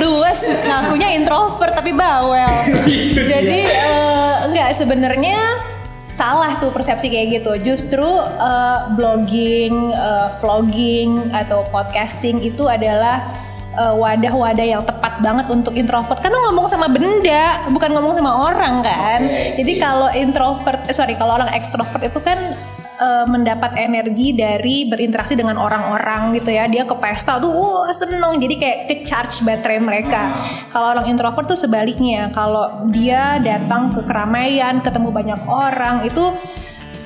luas 0.00 0.40
ngakunya 0.44 1.20
introvert 1.20 1.72
tapi 1.72 1.92
bawel. 1.92 2.52
Jadi 3.16 3.64
eh, 3.64 4.34
enggak 4.48 4.76
sebenarnya 4.76 5.60
salah 6.12 6.56
tuh 6.60 6.70
persepsi 6.70 7.08
kayak 7.08 7.42
gitu. 7.42 7.52
Justru 7.72 8.06
eh, 8.22 8.78
blogging, 8.96 9.92
eh, 9.92 10.28
vlogging 10.38 11.32
atau 11.32 11.64
podcasting 11.72 12.40
itu 12.44 12.68
adalah 12.68 13.32
eh, 13.76 13.94
wadah-wadah 13.96 14.66
yang 14.66 14.82
tepat 14.84 15.18
banget 15.24 15.46
untuk 15.48 15.72
introvert 15.76 16.20
karena 16.20 16.38
ngomong 16.48 16.68
sama 16.68 16.86
benda 16.92 17.64
bukan 17.72 17.90
ngomong 17.96 18.12
sama 18.20 18.32
orang 18.52 18.74
kan. 18.84 19.20
Jadi 19.56 19.72
kalau 19.80 20.08
introvert, 20.12 20.80
eh, 20.88 20.94
sorry 20.94 21.16
kalau 21.16 21.40
orang 21.40 21.50
ekstrovert 21.56 22.04
itu 22.04 22.20
kan 22.20 22.38
eh, 23.02 23.24
mendapat 23.26 23.74
energi 23.74 24.30
dari 24.30 24.86
berinteraksi 24.86 25.34
dengan 25.34 25.58
orang-orang 25.58 26.30
gitu 26.38 26.54
ya. 26.54 26.70
Dia 26.70 26.86
ke 26.86 26.94
pesta 26.94 27.42
tuh 27.42 27.50
wah 27.50 27.90
seneng. 27.90 28.38
Jadi 28.38 28.54
kayak 28.62 28.78
ke 28.86 28.94
charge 29.02 29.42
baterai 29.42 29.82
mereka. 29.82 30.22
Kalau 30.70 30.94
orang 30.94 31.10
introvert 31.10 31.50
tuh 31.50 31.58
sebaliknya. 31.58 32.30
Kalau 32.30 32.86
dia 32.94 33.42
datang 33.42 33.90
ke 33.90 34.06
keramaian 34.06 34.78
ketemu 34.78 35.08
banyak 35.10 35.40
orang 35.50 36.06
itu 36.06 36.30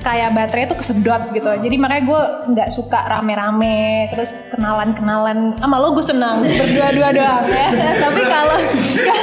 kayak 0.07 0.31
baterai 0.31 0.71
tuh 0.71 0.77
kesedot 0.79 1.21
gitu. 1.35 1.49
Jadi 1.51 1.75
makanya 1.75 2.03
gue 2.07 2.21
nggak 2.55 2.69
suka 2.71 2.99
rame-rame 3.11 4.07
terus 4.13 4.31
kenalan-kenalan. 4.53 5.57
Sama 5.59 5.75
lo 5.81 5.91
gue 5.97 6.05
senang 6.05 6.45
berdua-dua 6.45 7.09
doang 7.11 7.43
ya. 7.57 7.67
Tapi 7.99 8.21
kalau 8.23 8.57
ya, 8.61 9.15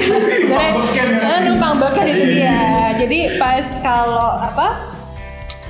sebenarnya 0.38 1.26
eh, 1.26 1.40
numpang 1.48 1.74
bokeh 1.80 2.04
itu 2.06 2.24
dia 2.38 2.89
jadi 3.00 3.40
pas 3.40 3.64
kalau 3.80 4.28
apa 4.36 4.90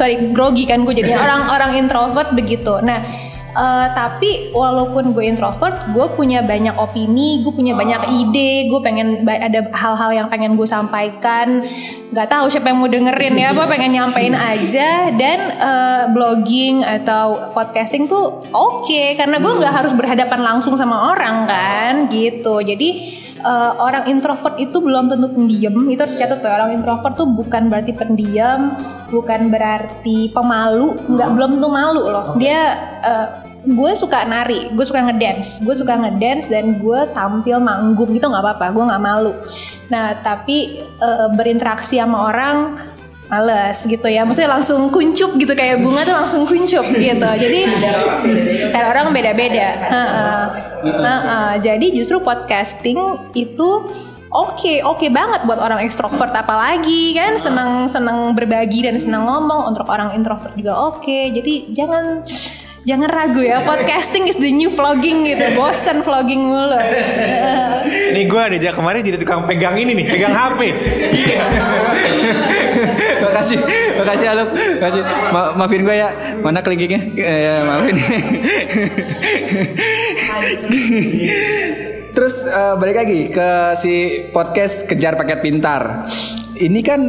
sorry 0.00 0.32
grogi 0.32 0.64
kan 0.64 0.82
gue 0.88 0.96
jadi 0.96 1.14
orang-orang 1.22 1.86
introvert 1.86 2.32
begitu. 2.32 2.80
Nah 2.80 3.04
eh, 3.50 3.86
tapi 3.92 4.48
walaupun 4.56 5.12
gue 5.12 5.28
introvert 5.28 5.92
gue 5.92 6.06
punya 6.16 6.40
banyak 6.40 6.72
opini 6.80 7.44
gue 7.44 7.52
punya 7.52 7.76
banyak 7.76 8.08
ide 8.08 8.70
gue 8.72 8.80
pengen 8.80 9.28
ada 9.28 9.68
hal-hal 9.76 10.10
yang 10.16 10.26
pengen 10.32 10.56
gue 10.56 10.64
sampaikan. 10.64 11.62
Nggak 12.10 12.26
tahu 12.32 12.50
siapa 12.50 12.72
yang 12.72 12.80
mau 12.82 12.90
dengerin 12.90 13.36
ya 13.36 13.52
gue 13.52 13.66
pengen 13.76 13.92
nyampein 13.92 14.34
aja. 14.34 15.12
Dan 15.14 15.38
eh, 15.60 16.02
blogging 16.10 16.82
atau 16.82 17.52
podcasting 17.52 18.08
tuh 18.08 18.42
oke 18.50 19.02
karena 19.20 19.36
gue 19.36 19.52
nggak 19.52 19.74
harus 19.84 19.92
berhadapan 19.92 20.40
langsung 20.40 20.74
sama 20.80 21.12
orang 21.12 21.44
kan 21.44 21.94
gitu. 22.08 22.64
Jadi 22.64 23.20
eh, 23.40 23.72
orang 23.80 24.04
introvert 24.06 24.56
itu 24.60 24.78
belum 24.78 25.08
tentu 25.08 25.28
pendiam. 25.32 25.74
Itu 25.88 26.00
harus 26.04 26.16
catat 26.16 26.44
tuh 26.44 26.52
orang 26.52 26.76
introvert 26.76 27.14
tuh 27.16 27.28
bukan 27.28 27.72
berarti 27.72 27.92
pendiam 27.96 28.76
bukan 29.10 29.50
berarti 29.50 30.30
pemalu 30.30 30.94
nggak 31.10 31.30
belum 31.34 31.50
tentu 31.58 31.68
malu 31.68 32.02
loh. 32.06 32.26
Dia 32.36 32.60
eh, 33.02 33.28
gue 33.60 33.92
suka 33.92 34.24
nari 34.24 34.72
gue 34.72 34.84
suka 34.88 35.04
ngedance 35.04 35.60
gue 35.60 35.76
suka 35.76 35.92
ngedance 35.92 36.48
dan 36.48 36.80
gue 36.80 37.00
tampil 37.12 37.60
manggung 37.60 38.08
gitu 38.16 38.24
nggak 38.24 38.40
apa-apa 38.40 38.66
gue 38.72 38.84
nggak 38.88 39.04
malu. 39.04 39.32
Nah 39.92 40.16
tapi 40.22 40.80
eh, 40.80 41.28
berinteraksi 41.34 42.00
sama 42.00 42.30
orang 42.32 42.56
males 43.30 43.78
gitu 43.86 44.10
ya. 44.10 44.26
Maksudnya 44.26 44.50
langsung 44.58 44.90
kuncup 44.90 45.38
gitu 45.38 45.54
kayak 45.54 45.78
bunga 45.80 46.02
tuh 46.02 46.16
langsung 46.18 46.42
kuncup 46.44 46.84
gitu. 46.90 47.22
Jadi 47.22 47.60
kan 48.74 48.84
orang 48.90 49.14
beda-beda. 49.14 49.68
Jadi 51.62 51.94
justru 51.94 52.18
podcasting 52.20 52.98
itu 53.38 53.68
oke 54.30 54.74
oke 54.82 55.06
banget 55.10 55.46
buat 55.46 55.62
orang 55.62 55.86
ekstrovert 55.86 56.34
apalagi 56.34 57.14
kan? 57.14 57.38
Senang 57.38 57.86
senang 57.86 58.34
berbagi 58.34 58.82
dan 58.82 58.98
senang 58.98 59.30
ngomong. 59.30 59.70
Untuk 59.72 59.86
orang 59.86 60.18
introvert 60.18 60.52
juga 60.58 60.90
oke. 60.90 61.30
Jadi 61.30 61.70
jangan 61.70 62.26
jangan 62.82 63.08
ragu 63.14 63.46
ya. 63.46 63.62
Podcasting 63.62 64.26
is 64.26 64.34
the 64.42 64.50
new 64.50 64.74
vlogging 64.74 65.22
gitu. 65.22 65.54
Bosen 65.54 66.02
vlogging 66.02 66.50
mulu. 66.50 66.80
Nih 68.10 68.26
gue 68.26 68.40
ada 68.42 68.58
aja 68.58 68.74
kemarin 68.74 69.06
jadi 69.06 69.22
tukang 69.22 69.46
pegang 69.46 69.78
ini 69.78 69.94
nih, 69.94 70.06
pegang 70.10 70.34
HP. 70.34 70.60
makasih. 73.30 73.58
Makasih 74.02 74.26
Aluk 74.34 74.48
makasih. 74.50 75.02
Ma- 75.30 75.52
maafin 75.54 75.82
gue 75.86 75.96
ya. 75.96 76.10
Mana 76.42 76.60
kelingkingnya? 76.60 77.00
Eh, 77.14 77.40
ya, 77.46 77.54
maafin. 77.64 77.94
Terus 82.10 82.42
eh, 82.44 82.74
balik 82.76 82.96
lagi 82.98 83.20
ke 83.30 83.48
si 83.78 83.94
podcast 84.34 84.84
kejar 84.84 85.14
paket 85.14 85.40
pintar. 85.40 86.10
Ini 86.58 86.80
kan 86.84 87.00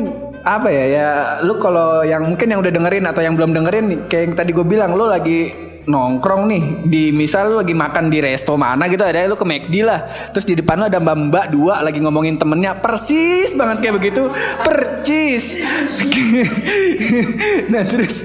apa 0.42 0.74
ya 0.74 0.86
ya 0.90 1.08
lu 1.46 1.62
kalau 1.62 2.02
yang 2.02 2.26
mungkin 2.26 2.50
yang 2.50 2.66
udah 2.66 2.74
dengerin 2.74 3.06
atau 3.06 3.22
yang 3.22 3.38
belum 3.38 3.54
dengerin 3.54 4.10
kayak 4.10 4.24
yang 4.26 4.34
tadi 4.34 4.50
gue 4.58 4.66
bilang 4.66 4.98
lu 4.98 5.06
lagi 5.06 5.54
nongkrong 5.88 6.44
nih. 6.50 6.64
Di 6.86 7.04
misal 7.10 7.54
lu 7.54 7.56
lagi 7.62 7.74
makan 7.74 8.12
di 8.12 8.20
resto 8.22 8.54
mana 8.60 8.86
gitu 8.86 9.02
ada 9.02 9.26
lu 9.26 9.38
ke 9.38 9.46
McD 9.48 9.76
lah. 9.82 10.06
Terus 10.36 10.46
di 10.46 10.54
depan 10.60 10.78
lu 10.82 10.86
ada 10.88 11.00
mbak 11.02 11.16
mbak 11.32 11.46
dua 11.54 11.82
lagi 11.82 12.00
ngomongin 12.04 12.38
temennya. 12.38 12.78
Persis 12.78 13.56
banget 13.58 13.82
kayak 13.82 13.96
begitu. 13.98 14.30
Percis. 14.62 15.46
Nah 17.72 17.84
terus 17.88 18.24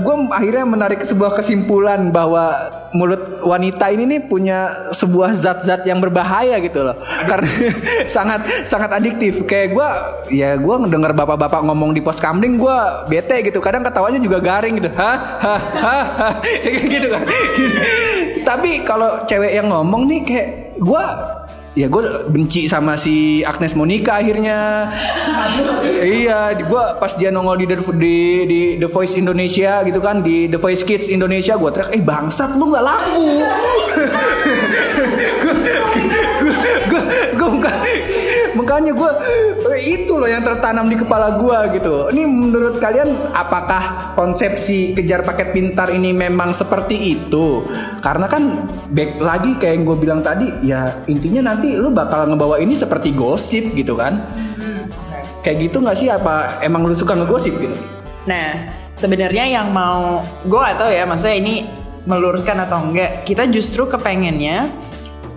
gue 0.00 0.16
akhirnya 0.32 0.64
menarik 0.64 1.00
sebuah 1.04 1.36
kesimpulan 1.36 2.08
bahwa 2.12 2.52
mulut 2.90 3.44
wanita 3.44 3.88
ini 3.92 4.04
nih 4.16 4.20
punya 4.26 4.90
sebuah 4.92 5.36
zat-zat 5.36 5.86
yang 5.86 6.00
berbahaya 6.02 6.58
gitu 6.60 6.84
loh. 6.84 6.96
Karena 7.28 7.48
sangat 8.14 8.40
sangat 8.66 8.90
adiktif. 8.96 9.44
Kayak 9.44 9.68
gue 9.76 9.88
ya 10.34 10.56
gue 10.56 10.74
ngedenger 10.84 11.12
bapak-bapak 11.12 11.60
ngomong 11.64 11.92
di 11.92 12.00
pos 12.00 12.18
kamling 12.18 12.56
gue 12.56 12.78
bete 13.08 13.40
gitu. 13.46 13.60
Kadang 13.62 13.84
ketawanya 13.84 14.20
juga 14.20 14.38
garing 14.40 14.80
gitu. 14.80 14.90
Hah 14.96 15.18
hah? 15.40 15.60
Hah? 15.60 15.99
Hah. 15.99 15.99
kayak 16.64 16.86
gitu 16.88 17.06
kan. 17.08 17.22
Tapi 18.42 18.82
kalau 18.82 19.24
cewek 19.24 19.52
yang 19.54 19.68
ngomong 19.68 20.08
nih 20.08 20.20
kayak 20.22 20.48
gue 20.76 21.04
ya 21.70 21.86
gue 21.86 22.02
benci 22.26 22.66
sama 22.66 22.98
si 22.98 23.46
Agnes 23.46 23.78
Monica 23.78 24.18
akhirnya. 24.18 24.90
Iya 25.86 26.58
gue 26.58 26.84
pas 26.98 27.12
dia 27.14 27.30
nongol 27.30 27.62
di, 27.62 27.66
The- 27.70 27.94
di 27.94 28.16
di 28.44 28.60
The 28.76 28.88
Voice 28.90 29.14
Indonesia 29.14 29.86
gitu 29.86 30.02
kan 30.02 30.20
di 30.20 30.50
The 30.50 30.58
Voice 30.58 30.82
Kids 30.82 31.06
Indonesia 31.06 31.54
gue 31.54 31.70
teriak 31.70 31.90
eh 31.94 32.02
bangsat 32.02 32.58
lu 32.58 32.70
nggak 32.70 32.84
laku. 32.84 33.28
Gue 36.90 37.02
gue 37.38 37.48
bukan 37.48 37.74
makanya 38.56 38.92
gue 38.94 39.10
itu 39.80 40.12
loh 40.16 40.28
yang 40.28 40.42
tertanam 40.42 40.86
di 40.88 40.96
kepala 40.98 41.38
gue 41.38 41.58
gitu. 41.78 42.08
Ini 42.10 42.22
menurut 42.26 42.82
kalian 42.82 43.34
apakah 43.34 44.14
konsepsi 44.16 44.92
kejar 44.94 45.22
paket 45.22 45.54
pintar 45.54 45.90
ini 45.92 46.10
memang 46.10 46.54
seperti 46.54 47.18
itu? 47.18 47.64
Karena 48.02 48.26
kan 48.26 48.70
back 48.90 49.20
lagi 49.22 49.56
kayak 49.60 49.74
yang 49.80 49.84
gue 49.86 49.96
bilang 49.98 50.20
tadi 50.20 50.46
ya 50.66 51.04
intinya 51.06 51.52
nanti 51.54 51.76
lu 51.76 51.92
bakal 51.94 52.26
ngebawa 52.26 52.58
ini 52.58 52.74
seperti 52.74 53.14
gosip 53.14 53.72
gitu 53.74 53.94
kan? 53.94 54.20
Kayak 55.40 55.70
gitu 55.70 55.80
nggak 55.80 55.96
sih? 55.96 56.08
Apa 56.12 56.60
emang 56.60 56.84
lu 56.84 56.92
suka 56.92 57.16
ngegosip 57.16 57.56
gitu? 57.56 57.76
Nah, 58.28 58.76
sebenarnya 58.92 59.48
yang 59.48 59.72
mau 59.72 60.20
gue 60.44 60.60
gak 60.60 60.76
tahu 60.76 60.92
ya, 60.92 61.08
maksudnya 61.08 61.36
ini 61.40 61.54
meluruskan 62.04 62.68
atau 62.68 62.84
enggak. 62.84 63.24
Kita 63.24 63.48
justru 63.48 63.88
kepengennya 63.88 64.68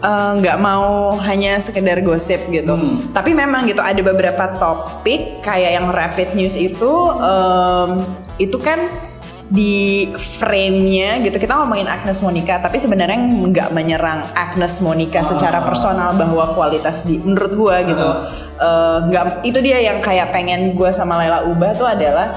eh, 0.03 0.31
nggak 0.43 0.57
mau 0.59 1.15
hanya 1.23 1.57
sekedar 1.63 2.03
gosip 2.03 2.43
gitu. 2.51 2.75
Tapi 3.15 3.31
memang 3.31 3.63
gitu 3.65 3.79
ada 3.79 3.99
beberapa 4.03 4.59
topik 4.59 5.39
kayak 5.39 5.71
yang 5.79 5.87
rapid 5.89 6.35
news 6.35 6.59
itu 6.59 6.91
em, 7.23 7.89
itu 8.37 8.59
kan 8.59 8.91
di 9.53 10.09
frame-nya 10.17 11.21
gitu. 11.23 11.37
Kita 11.37 11.55
ngomongin 11.61 11.85
Agnes 11.85 12.19
Monica 12.19 12.57
tapi 12.59 12.81
sebenarnya 12.81 13.19
nggak 13.21 13.69
menyerang 13.71 14.25
Agnes 14.33 14.81
Monica 14.81 15.21
secara 15.23 15.61
personal 15.61 16.17
bahwa 16.17 16.57
kualitas 16.57 17.05
di 17.05 17.21
menurut 17.21 17.53
gua 17.53 17.75
gitu. 17.85 18.09
Eh, 18.59 18.97
nggak 19.09 19.45
itu 19.45 19.59
dia 19.61 19.77
yang 19.79 20.01
kayak 20.01 20.33
pengen 20.33 20.73
gua 20.73 20.89
sama 20.89 21.21
Laila 21.21 21.45
ubah 21.47 21.71
tuh 21.77 21.85
adalah 21.85 22.33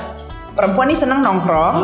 perempuan 0.56 0.88
nih 0.88 0.96
seneng 0.96 1.20
nongkrong 1.20 1.76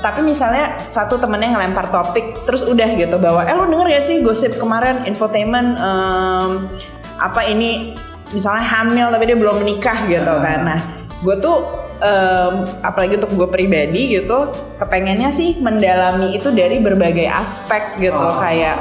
tapi 0.00 0.24
misalnya 0.24 0.80
satu 0.88 1.20
temennya 1.20 1.60
ngelempar 1.60 1.92
topik 1.92 2.48
terus 2.48 2.64
udah 2.64 2.88
gitu 2.96 3.20
bahwa 3.20 3.44
eh 3.44 3.52
lu 3.52 3.68
denger 3.68 3.92
gak 3.92 4.04
sih 4.08 4.24
gosip 4.24 4.56
kemarin 4.56 5.04
infotainment 5.04 5.76
em, 5.76 6.72
apa 7.20 7.44
ini 7.44 7.94
misalnya 8.32 8.64
hamil 8.64 9.12
tapi 9.12 9.28
dia 9.28 9.38
belum 9.38 9.62
menikah 9.62 10.08
gitu 10.08 10.32
kan. 10.40 10.58
Nah 10.64 10.80
gue 11.20 11.36
tuh 11.38 11.68
em, 12.00 12.64
apalagi 12.80 13.20
untuk 13.20 13.32
gue 13.36 13.48
pribadi 13.52 14.16
gitu 14.16 14.50
kepengennya 14.80 15.28
sih 15.30 15.60
mendalami 15.60 16.34
itu 16.34 16.48
dari 16.48 16.80
berbagai 16.80 17.28
aspek 17.28 18.00
gitu 18.00 18.24
kayak 18.40 18.80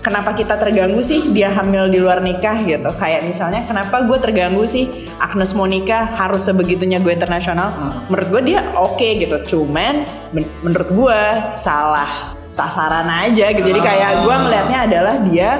kenapa 0.00 0.32
kita 0.32 0.56
terganggu 0.56 1.00
sih 1.04 1.28
dia 1.30 1.52
hamil 1.52 1.88
di 1.92 2.00
luar 2.00 2.24
nikah 2.24 2.60
gitu? 2.64 2.90
Kayak 2.96 3.24
misalnya 3.28 3.64
kenapa 3.68 4.04
gue 4.04 4.18
terganggu 4.20 4.64
sih 4.64 5.08
Agnes 5.20 5.52
Monica 5.52 6.08
harus 6.16 6.48
sebegitunya 6.48 6.98
gue 6.98 7.12
internasional? 7.12 8.00
Menurut 8.08 8.28
gue 8.32 8.42
dia 8.52 8.60
oke 8.76 9.08
gitu. 9.20 9.36
Cuman 9.56 10.04
men- 10.32 10.52
menurut 10.64 10.90
gue 10.90 11.20
salah 11.60 12.34
sasaran 12.50 13.06
aja 13.06 13.52
gitu. 13.54 13.64
Jadi 13.64 13.80
kayak 13.80 14.26
gue 14.26 14.34
ngelihatnya 14.34 14.78
adalah 14.90 15.14
dia 15.22 15.50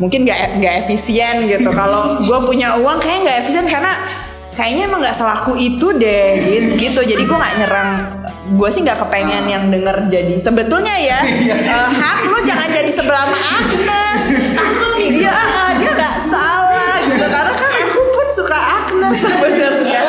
mungkin 0.00 0.24
gak, 0.24 0.62
nggak 0.62 0.74
efisien 0.86 1.50
gitu. 1.50 1.68
Kalau 1.80 2.22
gue 2.22 2.38
punya 2.46 2.78
uang 2.80 2.98
kayak 3.02 3.18
nggak 3.28 3.38
efisien 3.44 3.66
karena 3.68 3.92
kayaknya 4.52 4.84
emang 4.84 5.00
nggak 5.00 5.16
selaku 5.16 5.56
itu 5.56 5.96
deh 5.96 6.28
gitu, 6.44 6.68
gitu. 6.76 7.00
jadi 7.08 7.22
gue 7.24 7.38
nggak 7.40 7.56
nyerang 7.56 7.90
gue 8.52 8.68
sih 8.68 8.80
nggak 8.84 8.98
kepengen 9.06 9.44
yang 9.48 9.64
denger 9.72 9.96
jadi 10.12 10.34
sebetulnya 10.38 10.96
ya. 11.00 11.20
Eh, 11.72 11.88
hak 11.88 12.28
lu 12.28 12.38
jangan 12.44 12.68
jadi 12.68 12.90
sebelah 12.92 13.24
sama 13.24 13.38
Agnes 13.38 14.20
dia 15.14 15.32
ah, 15.32 15.70
dia 15.76 15.90
nggak 15.92 16.16
salah 16.28 16.96
gitu 17.08 17.26
karena 17.26 17.52
kan 17.54 17.70
aku 17.72 18.00
pun 18.12 18.28
suka 18.34 18.58
Agnes 18.58 19.16
sebenarnya. 19.20 20.02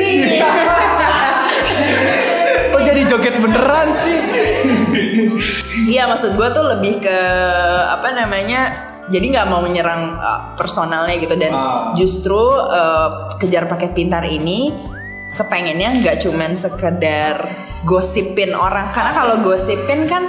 Iya. 0.00 0.46
kok 2.72 2.82
jadi 2.86 3.02
joget 3.08 3.34
beneran 3.42 3.88
sih? 4.04 4.18
Iya 5.90 6.06
maksud 6.06 6.38
gue 6.38 6.48
tuh 6.54 6.64
lebih 6.76 7.02
ke 7.02 7.18
apa 7.90 8.14
namanya 8.14 8.70
jadi 9.10 9.26
nggak 9.26 9.46
mau 9.50 9.58
menyerang 9.58 10.22
uh, 10.22 10.54
personalnya 10.54 11.18
gitu. 11.18 11.34
Dan 11.34 11.50
justru 11.98 12.38
uh, 12.38 13.34
kejar 13.42 13.66
paket 13.66 13.90
pintar 13.94 14.22
ini 14.22 14.70
kepengennya 15.34 16.02
nggak 16.02 16.16
cuman 16.22 16.54
sekedar 16.54 17.48
gosipin 17.86 18.52
orang. 18.54 18.90
Karena 18.90 19.12
kalau 19.14 19.36
gosipin 19.40 20.06
kan 20.10 20.28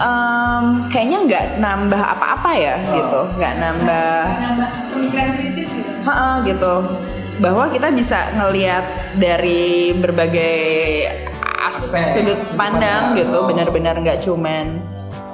em, 0.00 0.64
kayaknya 0.88 1.18
nggak 1.26 1.46
nambah 1.60 2.02
apa-apa 2.02 2.50
ya 2.56 2.76
gitu. 2.94 3.20
Nggak 3.36 3.54
nambah 3.58 4.10
nambah 4.38 4.68
pemikiran 4.94 5.28
kritis 5.38 5.68
gitu. 5.74 5.90
Ha 6.06 6.42
gitu. 6.46 6.74
Bahwa 7.40 7.72
kita 7.72 7.88
bisa 7.92 8.36
ngelihat 8.36 9.16
dari 9.16 9.96
berbagai 9.96 10.58
aspek 11.60 12.02
sudut 12.16 12.40
pandang 12.56 13.12
gitu 13.16 13.44
benar-benar 13.44 14.00
nggak 14.00 14.24
cuman 14.24 14.80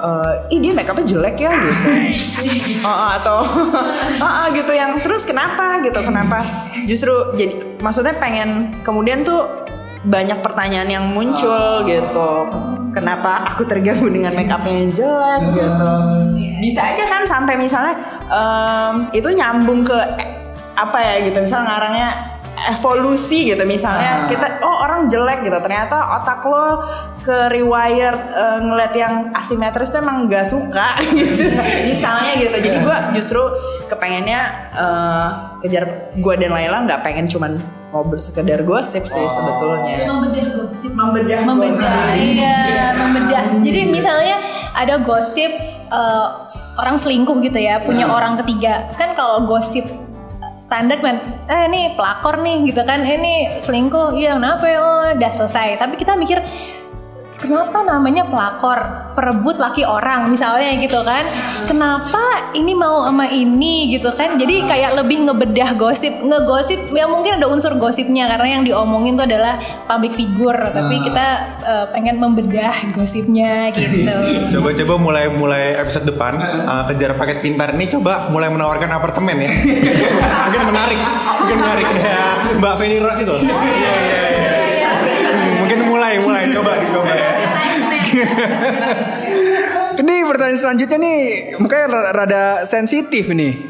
eh, 0.00 0.54
ih 0.54 0.58
dia 0.60 0.72
make 0.76 0.88
upnya 0.88 1.06
jelek 1.06 1.36
ya 1.40 1.52
gitu. 1.52 1.88
Oh, 2.86 3.08
atau 3.18 3.42
oh, 4.24 4.44
gitu 4.54 4.72
yang 4.72 5.00
terus 5.02 5.26
kenapa? 5.26 5.80
gitu 5.82 5.98
kenapa? 6.04 6.44
Justru 6.86 7.34
jadi 7.34 7.54
maksudnya 7.82 8.14
pengen 8.16 8.78
kemudian 8.86 9.26
tuh 9.26 9.66
banyak 10.06 10.38
pertanyaan 10.38 10.86
yang 10.86 11.04
muncul 11.10 11.82
gitu. 11.88 12.30
Kenapa 12.94 13.52
aku 13.52 13.66
terganggu 13.66 14.06
dengan 14.06 14.32
make 14.32 14.48
upnya 14.48 14.72
yang 14.72 14.92
jelek? 14.94 15.40
Gitu. 15.58 15.92
Bisa 16.62 16.80
aja 16.94 17.04
kan 17.04 17.22
sampai 17.26 17.54
misalnya 17.58 17.94
em, 18.30 18.94
itu 19.12 19.28
nyambung 19.34 19.82
ke 19.82 19.98
eh, 20.22 20.30
apa 20.76 20.98
ya 21.00 21.14
gitu 21.26 21.42
misalnya 21.42 21.66
ngarangnya 21.72 22.10
evolusi 22.56 23.52
gitu. 23.52 23.62
Misalnya 23.68 24.26
kita 24.26 24.64
oh 24.64 24.82
orang 24.82 25.06
jelek 25.12 25.44
gitu. 25.44 25.58
Ternyata 25.60 25.96
otak 26.20 26.40
lo 26.48 26.82
ke 27.20 27.52
rewired 27.52 28.20
eh, 28.32 28.58
ngeliat 28.64 28.92
yang 28.96 29.14
asimetris 29.36 29.92
tuh 29.92 30.00
emang 30.00 30.30
gak 30.30 30.48
suka 30.48 30.96
gitu 31.18 31.52
misalnya 31.84 32.32
gitu. 32.40 32.56
Jadi 32.56 32.76
gue 32.80 32.96
justru 33.20 33.42
kepengennya 33.86 34.40
eh, 34.72 35.28
kejar 35.64 35.84
gue 36.16 36.34
dan 36.40 36.50
Laila 36.52 36.84
nggak 36.88 37.00
pengen 37.04 37.26
cuman 37.28 37.60
ngobrol 37.92 38.20
sekedar 38.20 38.60
gosip 38.64 39.04
sih 39.08 39.26
sebetulnya. 39.28 40.04
Membedah 40.08 40.46
gosip. 40.60 40.90
Membedah 40.92 41.38
membedah 41.44 41.76
gosip. 41.76 42.16
iya 42.16 42.92
membedah. 42.96 43.42
Jadi 43.62 43.80
misalnya 43.88 44.36
ada 44.72 45.00
gosip 45.04 45.50
eh, 45.92 46.28
orang 46.76 46.96
selingkuh 47.00 47.40
gitu 47.44 47.58
ya 47.58 47.80
punya 47.84 48.08
orang 48.08 48.36
ketiga. 48.44 48.88
Kan 48.96 49.16
kalau 49.16 49.48
gosip 49.48 49.84
standar 50.66 50.98
kan 50.98 51.46
eh 51.46 51.70
ini 51.70 51.94
pelakor 51.94 52.42
nih 52.42 52.66
gitu 52.66 52.82
kan. 52.82 53.06
Eh, 53.06 53.14
ini 53.14 53.34
selingkuh. 53.62 54.18
Iya 54.18 54.34
kenapa 54.34 54.66
ya? 54.66 54.78
Oh, 54.82 55.06
udah 55.14 55.32
selesai. 55.38 55.78
Tapi 55.78 55.94
kita 55.94 56.18
mikir 56.18 56.42
kenapa 57.46 57.86
namanya 57.86 58.26
pelakor 58.26 58.78
perebut 59.14 59.56
laki 59.56 59.86
orang 59.86 60.28
misalnya 60.28 60.74
gitu 60.82 61.00
kan? 61.06 61.22
Kenapa 61.70 62.52
ini 62.52 62.74
mau 62.74 63.06
sama 63.06 63.30
ini 63.30 63.94
gitu 63.94 64.10
kan? 64.12 64.34
Jadi 64.34 64.66
kayak 64.66 64.98
lebih 64.98 65.30
ngebedah 65.30 65.78
gosip 65.78 66.12
ngegosip 66.20 66.90
ya 66.90 67.06
mungkin 67.06 67.38
ada 67.38 67.46
unsur 67.46 67.78
gosipnya 67.78 68.26
karena 68.26 68.60
yang 68.60 68.62
diomongin 68.66 69.14
tuh 69.14 69.24
adalah 69.24 69.56
public 69.86 70.18
figure 70.18 70.58
tapi 70.74 71.00
kita 71.06 71.26
eh, 71.62 71.86
pengen 71.94 72.18
membedah 72.18 72.74
gosipnya 72.92 73.70
gitu. 73.72 74.16
Coba-coba 74.58 74.94
mulai 74.98 75.24
mulai 75.30 75.78
episode 75.78 76.08
depan 76.08 76.34
uh, 76.40 76.84
kejar 76.90 77.14
paket 77.14 77.38
pintar. 77.44 77.76
Ini 77.76 77.86
coba 77.92 78.28
mulai 78.32 78.48
menawarkan 78.50 78.90
apartemen 78.90 79.36
ya. 79.38 79.50
mungkin 80.48 80.62
menarik, 80.66 80.98
mungkin 81.38 81.56
menarik 81.62 81.88
ya. 81.94 82.20
Mbak 82.56 82.74
Feni 82.80 82.96
Rose 82.98 83.20
itu. 83.22 83.36
Iya 83.46 83.54
iya. 83.62 84.90
Hmm, 84.96 85.52
Mungkin 85.62 85.78
mulai 85.86 86.14
mulai 86.18 86.44
coba 86.50 86.72
dicoba 86.80 87.12
ya. 87.12 87.30
Ini 89.96 90.16
pertanyaan 90.46 90.62
selanjutnya 90.62 90.98
nih, 91.02 91.20
ra- 91.90 92.12
rada 92.14 92.44
sensitif 92.70 93.26
nih. 93.34 93.66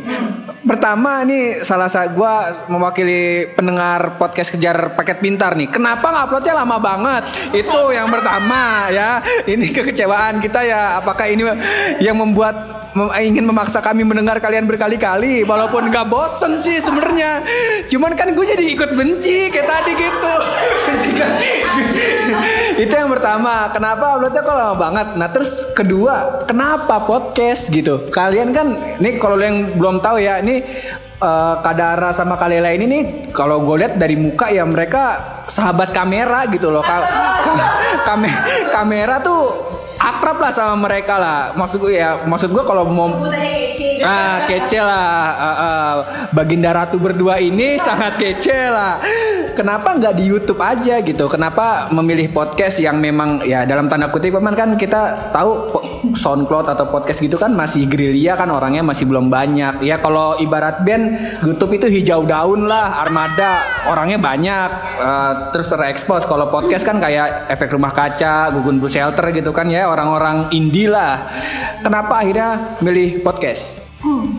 Pertama 0.61 1.25
nih 1.25 1.65
salah 1.65 1.89
satu 1.89 2.21
gua 2.21 2.53
mewakili 2.69 3.49
pendengar 3.57 4.21
podcast 4.21 4.53
kejar 4.53 4.93
paket 4.93 5.25
pintar 5.25 5.57
nih. 5.57 5.73
Kenapa 5.73 6.13
nguploadnya 6.13 6.53
lama 6.53 6.77
banget? 6.77 7.23
Itu 7.57 7.97
yang 7.97 8.13
pertama 8.13 8.93
ya. 8.93 9.25
Ini 9.49 9.73
kekecewaan 9.73 10.37
kita 10.43 10.69
ya. 10.69 11.01
Apakah 11.01 11.33
ini 11.33 11.49
yang 12.03 12.21
membuat 12.21 12.57
mem- 12.61 12.86
ingin 13.21 13.45
memaksa 13.45 13.85
kami 13.85 14.03
mendengar 14.09 14.41
kalian 14.41 14.65
berkali-kali 14.65 15.45
walaupun 15.45 15.93
gak 15.93 16.09
bosen 16.09 16.57
sih 16.57 16.81
sebenarnya. 16.81 17.45
Cuman 17.93 18.17
kan 18.17 18.33
gue 18.33 18.47
jadi 18.49 18.65
ikut 18.73 18.97
benci 18.97 19.53
kayak 19.53 19.69
tadi 19.69 19.93
gitu. 19.93 20.35
itu 22.89 22.95
yang 22.95 23.13
pertama. 23.13 23.69
Kenapa? 23.71 24.17
Uploadnya 24.17 24.43
kok 24.43 24.57
lama 24.57 24.75
banget. 24.75 25.09
Nah 25.21 25.29
terus 25.29 25.69
kedua 25.77 26.45
kenapa 26.49 27.05
podcast 27.05 27.69
gitu? 27.69 28.09
Kalian 28.09 28.57
kan 28.57 28.97
nih 28.97 29.21
kalau 29.21 29.37
yang 29.37 29.77
belum 29.77 30.01
tahu 30.01 30.17
ya 30.17 30.41
ini 30.41 30.65
eh, 31.21 31.55
Kadara 31.61 32.17
sama 32.17 32.41
Kalela 32.41 32.73
ini 32.73 32.85
nih 32.89 33.03
kalau 33.37 33.61
gue 33.61 33.85
lihat 33.85 34.01
dari 34.01 34.17
muka 34.17 34.49
ya 34.49 34.65
mereka 34.65 35.21
sahabat 35.53 35.93
kamera 35.93 36.49
gitu 36.49 36.73
loh. 36.73 36.81
Ka- 36.81 37.09
ka- 37.45 37.73
kame- 38.09 38.41
kamera 38.73 39.21
tuh 39.21 39.76
akrab 39.99 40.37
lah 40.41 40.53
sama 40.53 40.75
mereka 40.77 41.17
lah. 41.17 41.41
Maksud 41.57 41.79
gue 41.81 41.99
ya, 41.99 42.23
maksud 42.25 42.53
gue 42.53 42.65
kalau 42.65 42.85
mau 42.89 43.09
kece. 43.27 44.05
Ah, 44.05 44.45
kece 44.49 44.79
lah. 44.81 45.09
Ah, 45.37 45.47
ah. 45.57 45.93
Baginda 46.33 46.73
Ratu 46.73 46.97
berdua 47.01 47.41
ini 47.41 47.77
sangat 47.87 48.21
kece 48.21 48.71
lah. 48.73 49.01
Kenapa 49.57 49.97
nggak 49.97 50.21
di 50.21 50.29
YouTube 50.29 50.61
aja 50.61 51.01
gitu? 51.01 51.33
Kenapa 51.33 51.89
memilih 51.89 52.29
podcast 52.29 52.77
yang 52.77 53.01
memang 53.01 53.41
ya 53.41 53.65
dalam 53.65 53.89
tanda 53.89 54.13
kutip 54.13 54.37
memang 54.37 54.53
kan 54.53 54.71
kita 54.77 55.33
tahu 55.33 55.73
SoundCloud 56.13 56.69
atau 56.69 56.85
podcast 56.93 57.25
gitu 57.25 57.41
kan 57.41 57.57
masih 57.57 57.89
gerilya 57.89 58.37
kan 58.37 58.53
orangnya 58.53 58.85
masih 58.85 59.09
belum 59.09 59.33
banyak. 59.33 59.81
Ya 59.81 59.97
kalau 59.97 60.37
ibarat 60.37 60.85
band 60.85 61.41
YouTube 61.41 61.81
itu 61.81 61.89
hijau 61.89 62.29
daun 62.29 62.69
lah, 62.69 63.01
armada 63.01 63.65
orangnya 63.89 64.21
banyak 64.21 64.69
eh, 65.01 65.33
terus 65.57 65.73
terekspos. 65.73 66.29
Kalau 66.29 66.53
podcast 66.53 66.85
kan 66.85 67.01
kayak 67.01 67.49
efek 67.49 67.73
rumah 67.73 67.97
kaca, 67.97 68.53
gugun 68.53 68.77
blue 68.77 68.93
shelter 68.93 69.25
gitu 69.33 69.57
kan 69.57 69.73
ya 69.73 69.89
orang-orang 69.89 70.53
indie 70.53 70.93
lah. 70.93 71.33
Kenapa 71.81 72.21
akhirnya 72.21 72.77
milih 72.85 73.25
podcast? 73.25 73.86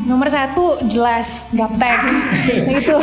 Nomor 0.07 0.31
satu 0.31 0.79
jelas 0.87 1.51
gaptek. 1.51 1.99
Itu 2.79 2.95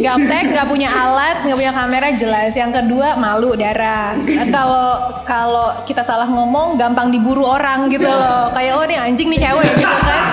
gaptek 0.00 0.56
nggak 0.56 0.64
punya 0.64 0.88
alat 0.88 1.44
nggak 1.44 1.58
punya 1.60 1.72
kamera 1.76 2.08
jelas. 2.16 2.56
Yang 2.56 2.80
kedua 2.80 3.20
malu 3.20 3.52
darah. 3.52 4.16
Nah, 4.16 4.48
kalau 4.48 4.88
kalau 5.28 5.68
kita 5.84 6.00
salah 6.00 6.24
ngomong 6.24 6.80
gampang 6.80 7.12
diburu 7.12 7.44
orang 7.44 7.92
gitu 7.92 8.08
loh. 8.08 8.48
Kayak 8.56 8.80
oh 8.80 8.84
nih 8.88 8.96
anjing 8.96 9.28
nih 9.28 9.44
cewek 9.44 9.68
gitu 9.76 9.92
kan. 9.92 10.24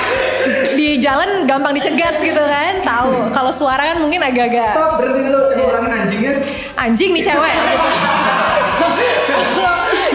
Di 0.80 0.96
jalan 0.96 1.44
gampang 1.44 1.76
dicegat 1.76 2.16
gitu 2.24 2.40
kan 2.40 2.80
tahu. 2.80 3.28
Kalau 3.36 3.52
suara 3.52 3.92
kan 3.92 4.00
mungkin 4.00 4.24
agak-agak 4.24 4.72
berarti 4.96 5.20
lu 5.28 5.40
coba 5.52 5.62
ulangin 5.76 5.92
anjingnya. 5.92 6.32
anjing 6.80 7.12
nih 7.12 7.20
cewek. 7.20 7.54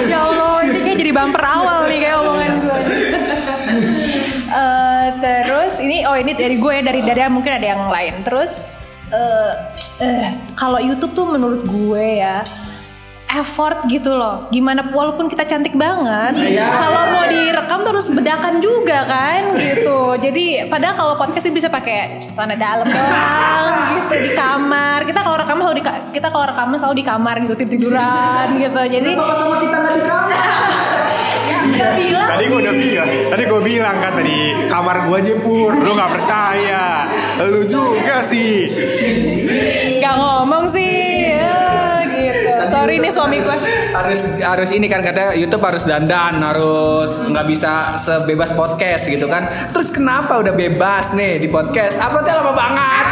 Ya 0.08 0.24
ini 6.18 6.34
dari 6.34 6.56
gue 6.58 6.72
ya 6.74 6.84
dari 6.84 7.02
dari 7.06 7.22
mungkin 7.30 7.54
ada 7.54 7.68
yang 7.68 7.84
lain. 7.88 8.26
Terus 8.26 8.82
eh 9.08 9.54
eh, 10.04 10.36
kalau 10.60 10.84
YouTube 10.84 11.16
tuh 11.16 11.26
menurut 11.30 11.64
gue 11.64 12.06
ya 12.20 12.44
effort 13.38 13.84
gitu 13.92 14.16
loh. 14.16 14.48
Gimana 14.50 14.88
walaupun 14.90 15.28
kita 15.28 15.44
cantik 15.44 15.76
banget 15.76 16.34
kalau 16.58 17.02
mau 17.12 17.26
direkam 17.28 17.84
terus 17.84 18.08
bedakan 18.10 18.64
juga 18.64 19.04
kan 19.04 19.42
gitu. 19.60 20.16
Jadi 20.16 20.68
padahal 20.72 20.96
kalau 20.96 21.14
podcast 21.20 21.46
sih 21.46 21.54
bisa 21.54 21.68
pakai 21.68 22.24
celana 22.24 22.56
dalam 22.56 22.88
doang 22.88 23.68
gitu 23.96 24.16
di 24.28 24.32
kamar. 24.34 25.04
Kita 25.04 25.20
kalau 25.22 25.38
rekaman 25.44 25.62
selalu 25.68 25.78
di 25.80 25.86
kita 26.16 26.28
kalau 26.32 26.46
rekaman 26.48 26.78
selalu 26.80 26.96
di 26.98 27.06
kamar 27.06 27.36
gitu 27.44 27.54
tidur 27.60 27.72
tiduran 27.78 28.48
gitu. 28.58 28.82
Jadi 28.88 29.12
sama 29.14 29.56
kita 29.60 29.76
nggak 29.76 29.96
di 29.96 30.04
kamar? 30.08 30.40
ya 31.48 31.90
bilang 31.96 32.28
Tadi 32.28 32.44
gue 32.52 32.60
udah 32.60 32.76
bilang, 32.76 33.10
tadi 33.34 33.44
gue 33.48 33.62
bilang 33.64 33.96
kan 33.98 34.12
tadi 34.14 34.38
kamar 34.68 34.96
gue 35.08 35.16
aja 35.18 35.34
pur, 35.42 35.72
lu 35.74 35.92
nggak 35.96 36.12
percaya, 36.20 36.86
lu 37.50 37.62
juga 37.66 38.22
sih. 38.28 38.70
nggak 40.04 40.16
ngomong 40.20 40.70
sih. 40.70 41.34
Eh, 41.34 42.00
gitu. 42.14 42.54
Sorry 42.70 42.96
nih 43.02 43.12
suami 43.12 43.38
gue 43.42 43.58
harus 43.98 44.20
harus 44.38 44.70
ini 44.70 44.86
kan 44.86 45.02
katanya 45.02 45.34
YouTube 45.34 45.64
harus 45.66 45.84
dandan 45.88 46.44
harus 46.44 47.18
nggak 47.18 47.46
bisa 47.50 47.98
sebebas 47.98 48.54
podcast 48.54 49.10
gitu 49.10 49.26
kan. 49.26 49.50
Terus 49.74 49.90
kenapa 49.90 50.38
udah 50.38 50.54
bebas 50.54 51.16
nih 51.18 51.42
di 51.42 51.48
podcast? 51.50 51.98
Uploadnya 51.98 52.44
lama 52.44 52.54
banget. 52.54 53.06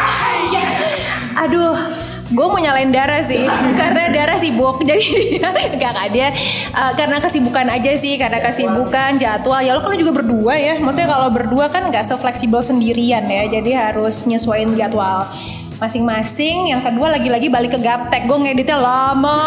Aduh, 1.36 1.76
gue 2.26 2.46
mau 2.46 2.58
nyalain 2.58 2.90
darah 2.90 3.22
sih, 3.22 3.46
karena 3.80 4.10
darah 4.10 4.38
sibuk. 4.42 4.82
Jadi 4.82 5.38
gak 5.82 5.92
gak 5.94 6.10
dia 6.10 6.30
eh, 6.74 6.92
karena 6.98 7.18
kesibukan 7.22 7.68
aja 7.70 7.92
sih, 7.98 8.18
karena 8.18 8.42
kesibukan 8.42 9.22
jadwal. 9.22 9.62
Ya 9.62 9.78
lo 9.78 9.86
kan 9.86 9.98
juga 9.98 10.24
berdua 10.24 10.54
ya, 10.58 10.82
maksudnya 10.82 11.10
kalau 11.12 11.30
berdua 11.30 11.70
kan 11.70 11.90
nggak 11.90 12.06
sefleksibel 12.06 12.62
sendirian 12.66 13.26
ya, 13.30 13.46
jadi 13.50 13.92
harus 13.92 14.26
nyesuaiin 14.26 14.74
jadwal 14.74 15.30
masing-masing. 15.80 16.72
Yang 16.72 16.82
kedua 16.92 17.08
lagi-lagi 17.20 17.48
balik 17.52 17.76
ke 17.76 17.80
gaptek, 17.84 18.28
gue 18.28 18.38
ngeditnya 18.38 18.80
lama, 18.80 19.40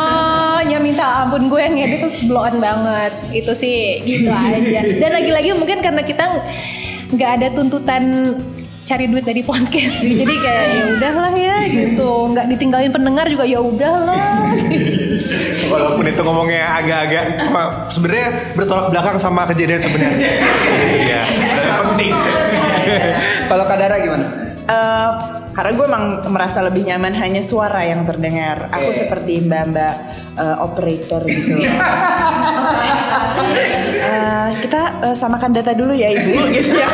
ya 0.64 0.78
minta 0.80 1.24
ampun 1.24 1.48
gue 1.48 1.60
yang 1.60 1.74
ngedit 1.76 1.98
tuh 2.04 2.12
blowan 2.28 2.56
banget. 2.60 3.12
Itu 3.32 3.52
sih 3.56 4.04
gitu 4.04 4.30
aja. 4.52 4.80
Dan 4.84 5.10
lagi-lagi 5.12 5.56
mungkin 5.56 5.80
karena 5.80 6.02
kita 6.04 6.24
nggak 7.08 7.30
ada 7.40 7.48
tuntutan 7.56 8.36
cari 8.88 9.04
duit 9.04 9.24
dari 9.28 9.44
podcast 9.44 10.00
sih. 10.00 10.16
Jadi 10.16 10.34
kayak 10.40 10.64
ya 10.72 10.84
udahlah 10.96 11.32
ya 11.36 11.56
gitu. 11.68 12.10
Nggak 12.32 12.46
ditinggalin 12.56 12.92
pendengar 12.92 13.28
juga 13.28 13.44
ya 13.44 13.60
udahlah. 13.60 14.48
Walaupun 15.68 16.04
itu 16.08 16.22
ngomongnya 16.24 16.64
agak-agak 16.80 17.24
sebenarnya 17.92 18.28
bertolak 18.56 18.86
belakang 18.88 19.16
sama 19.20 19.44
kejadian 19.52 19.80
sebenarnya. 19.84 20.28
Itu 20.80 20.96
dia. 21.04 21.22
Yang 21.28 21.82
penting. 21.92 22.12
kalau 23.52 23.64
Kadara 23.68 24.00
gimana 24.00 24.48
Eh, 24.68 25.10
karena 25.56 25.72
gue 25.72 25.86
emang 25.88 26.04
merasa 26.28 26.60
lebih 26.60 26.84
nyaman 26.84 27.16
hanya 27.16 27.40
suara 27.40 27.88
yang 27.88 28.04
terdengar. 28.04 28.68
Aku 28.68 28.92
seperti 28.92 29.40
mbak-mbak 29.48 29.94
eh, 30.36 30.56
operator 30.60 31.24
gitu. 31.24 31.56
Eh, 33.98 34.48
kita 34.64 34.82
eh, 35.04 35.16
samakan 35.16 35.52
data 35.52 35.72
dulu 35.76 35.92
ya 35.92 36.10
ibu, 36.10 36.32
gitu 36.54 36.74
ya. 36.74 36.88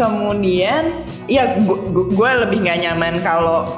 Kemudian, 0.00 1.04
ya 1.28 1.60
gue 1.60 2.30
lebih 2.40 2.64
nggak 2.64 2.78
nyaman 2.88 3.20
kalau 3.20 3.68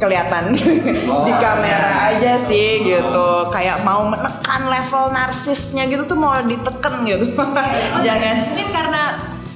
kelihatan 0.00 0.56
di 1.28 1.32
kamera 1.36 2.16
aja 2.16 2.40
sih 2.48 2.80
gitu. 2.82 3.28
Kayak 3.52 3.84
mau 3.84 4.08
menekan 4.08 4.72
level 4.72 5.12
narsisnya 5.12 5.84
gitu 5.86 6.08
tuh 6.08 6.16
mau 6.16 6.40
diteken 6.40 6.94
gitu. 7.04 7.24
Jangan. 8.06 8.34
Mungkin 8.48 8.68
karena 8.72 9.02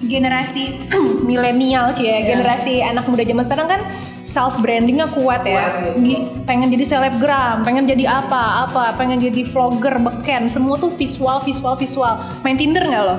generasi 0.05 0.89
milenial 1.29 1.97
sih 1.97 2.07
ya, 2.07 2.23
generasi 2.29 2.85
anak 2.85 3.09
muda 3.09 3.25
zaman 3.27 3.45
sekarang 3.49 3.69
kan 3.69 3.81
self 4.29 4.61
brandingnya 4.61 5.09
kuat 5.11 5.43
ya. 5.43 5.93
Di, 5.97 6.29
pengen 6.45 6.69
jadi 6.69 6.85
selebgram, 6.85 7.65
pengen 7.65 7.89
jadi 7.89 8.07
apa, 8.07 8.69
apa, 8.69 8.95
pengen 8.95 9.19
jadi 9.19 9.49
vlogger, 9.49 9.97
beken, 9.99 10.53
semua 10.53 10.77
tuh 10.77 10.93
visual, 10.95 11.41
visual, 11.43 11.75
visual. 11.75 12.21
Main 12.45 12.61
Tinder 12.61 12.85
nggak 12.85 13.03
lo? 13.09 13.17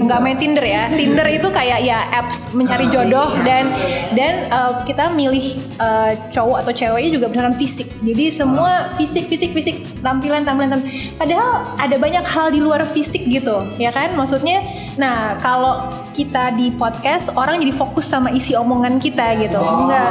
Nggak 0.00 0.20
main 0.22 0.38
Tinder 0.38 0.62
ya. 0.62 0.86
Tinder 0.90 1.26
itu 1.26 1.48
kayak 1.50 1.82
ya 1.82 1.98
apps 2.14 2.54
mencari 2.54 2.86
jodoh 2.86 3.34
dan 3.42 3.66
dan 4.14 4.46
eh, 4.46 4.72
kita 4.86 5.10
milih 5.10 5.58
eh, 5.78 6.12
cowok 6.30 6.56
atau 6.62 6.72
ceweknya 6.72 7.10
juga 7.18 7.26
berdasarkan 7.26 7.56
fisik. 7.58 7.88
Jadi 8.00 8.24
semua 8.30 8.94
fisik, 8.94 9.26
fisik, 9.26 9.50
fisik, 9.50 9.76
tampilan, 10.04 10.46
tampilan, 10.46 10.78
tampilan. 10.78 10.94
Padahal 11.18 11.48
ada 11.76 11.96
banyak 11.98 12.24
hal 12.24 12.46
di 12.54 12.60
luar 12.62 12.86
fisik 12.94 13.26
gitu, 13.26 13.64
ya 13.76 13.90
kan? 13.90 14.14
Maksudnya, 14.14 14.62
nah 14.94 15.34
kalau 15.42 15.90
kita 16.14 16.54
di 16.54 16.70
podcast 16.74 17.32
orang 17.34 17.58
jadi 17.58 17.72
fokus 17.74 18.06
sama 18.06 18.30
isi 18.30 18.54
omongan 18.54 19.02
kita 19.02 19.40
gitu, 19.40 19.58
enggak? 19.58 20.10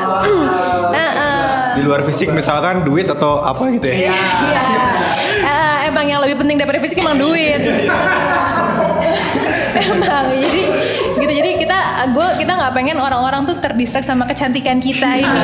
nah, 0.96 1.10
eh, 1.16 1.80
Di 1.80 1.82
luar 1.86 2.04
fisik 2.04 2.34
misalkan 2.34 2.84
duit 2.84 3.08
atau 3.08 3.40
apa 3.46 3.72
gitu 3.72 3.88
ya. 3.88 4.12
Iya. 4.12 4.14
Eh, 5.40 5.88
emang 5.90 6.06
yang 6.06 6.22
lebih 6.22 6.36
penting 6.46 6.60
daripada 6.62 6.84
fisik 6.84 7.00
emang 7.00 7.18
duit. 7.18 7.58
Emang 9.78 10.26
jadi 10.34 10.62
gitu 11.20 11.32
jadi 11.34 11.50
kita 11.58 11.78
gue 12.14 12.28
kita 12.40 12.52
nggak 12.56 12.74
pengen 12.74 12.98
orang-orang 12.98 13.46
tuh 13.46 13.58
terdistrak 13.60 14.02
sama 14.02 14.26
kecantikan 14.26 14.80
kita 14.80 15.20
ini. 15.20 15.42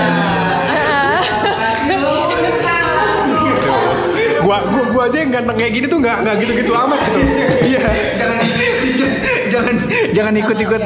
Gua, 4.45 4.61
gua, 4.61 4.83
gua 4.93 5.03
aja 5.09 5.17
yang 5.25 5.33
ganteng 5.33 5.57
kayak 5.57 5.73
gini 5.73 5.85
tuh 5.89 5.97
nggak 5.97 6.17
nggak 6.21 6.35
gitu-gitu 6.45 6.71
amat 6.71 6.99
gitu. 7.01 7.19
Iya. 7.65 7.81
jangan 8.15 8.41
jangan 9.49 9.75
jangan 10.13 10.33
ikut-ikut 10.38 10.81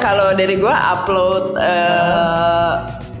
Kalau- 0.00 0.36
dari 0.36 0.58
gue 0.58 0.74
upload 0.74 1.44
eh 1.56 2.74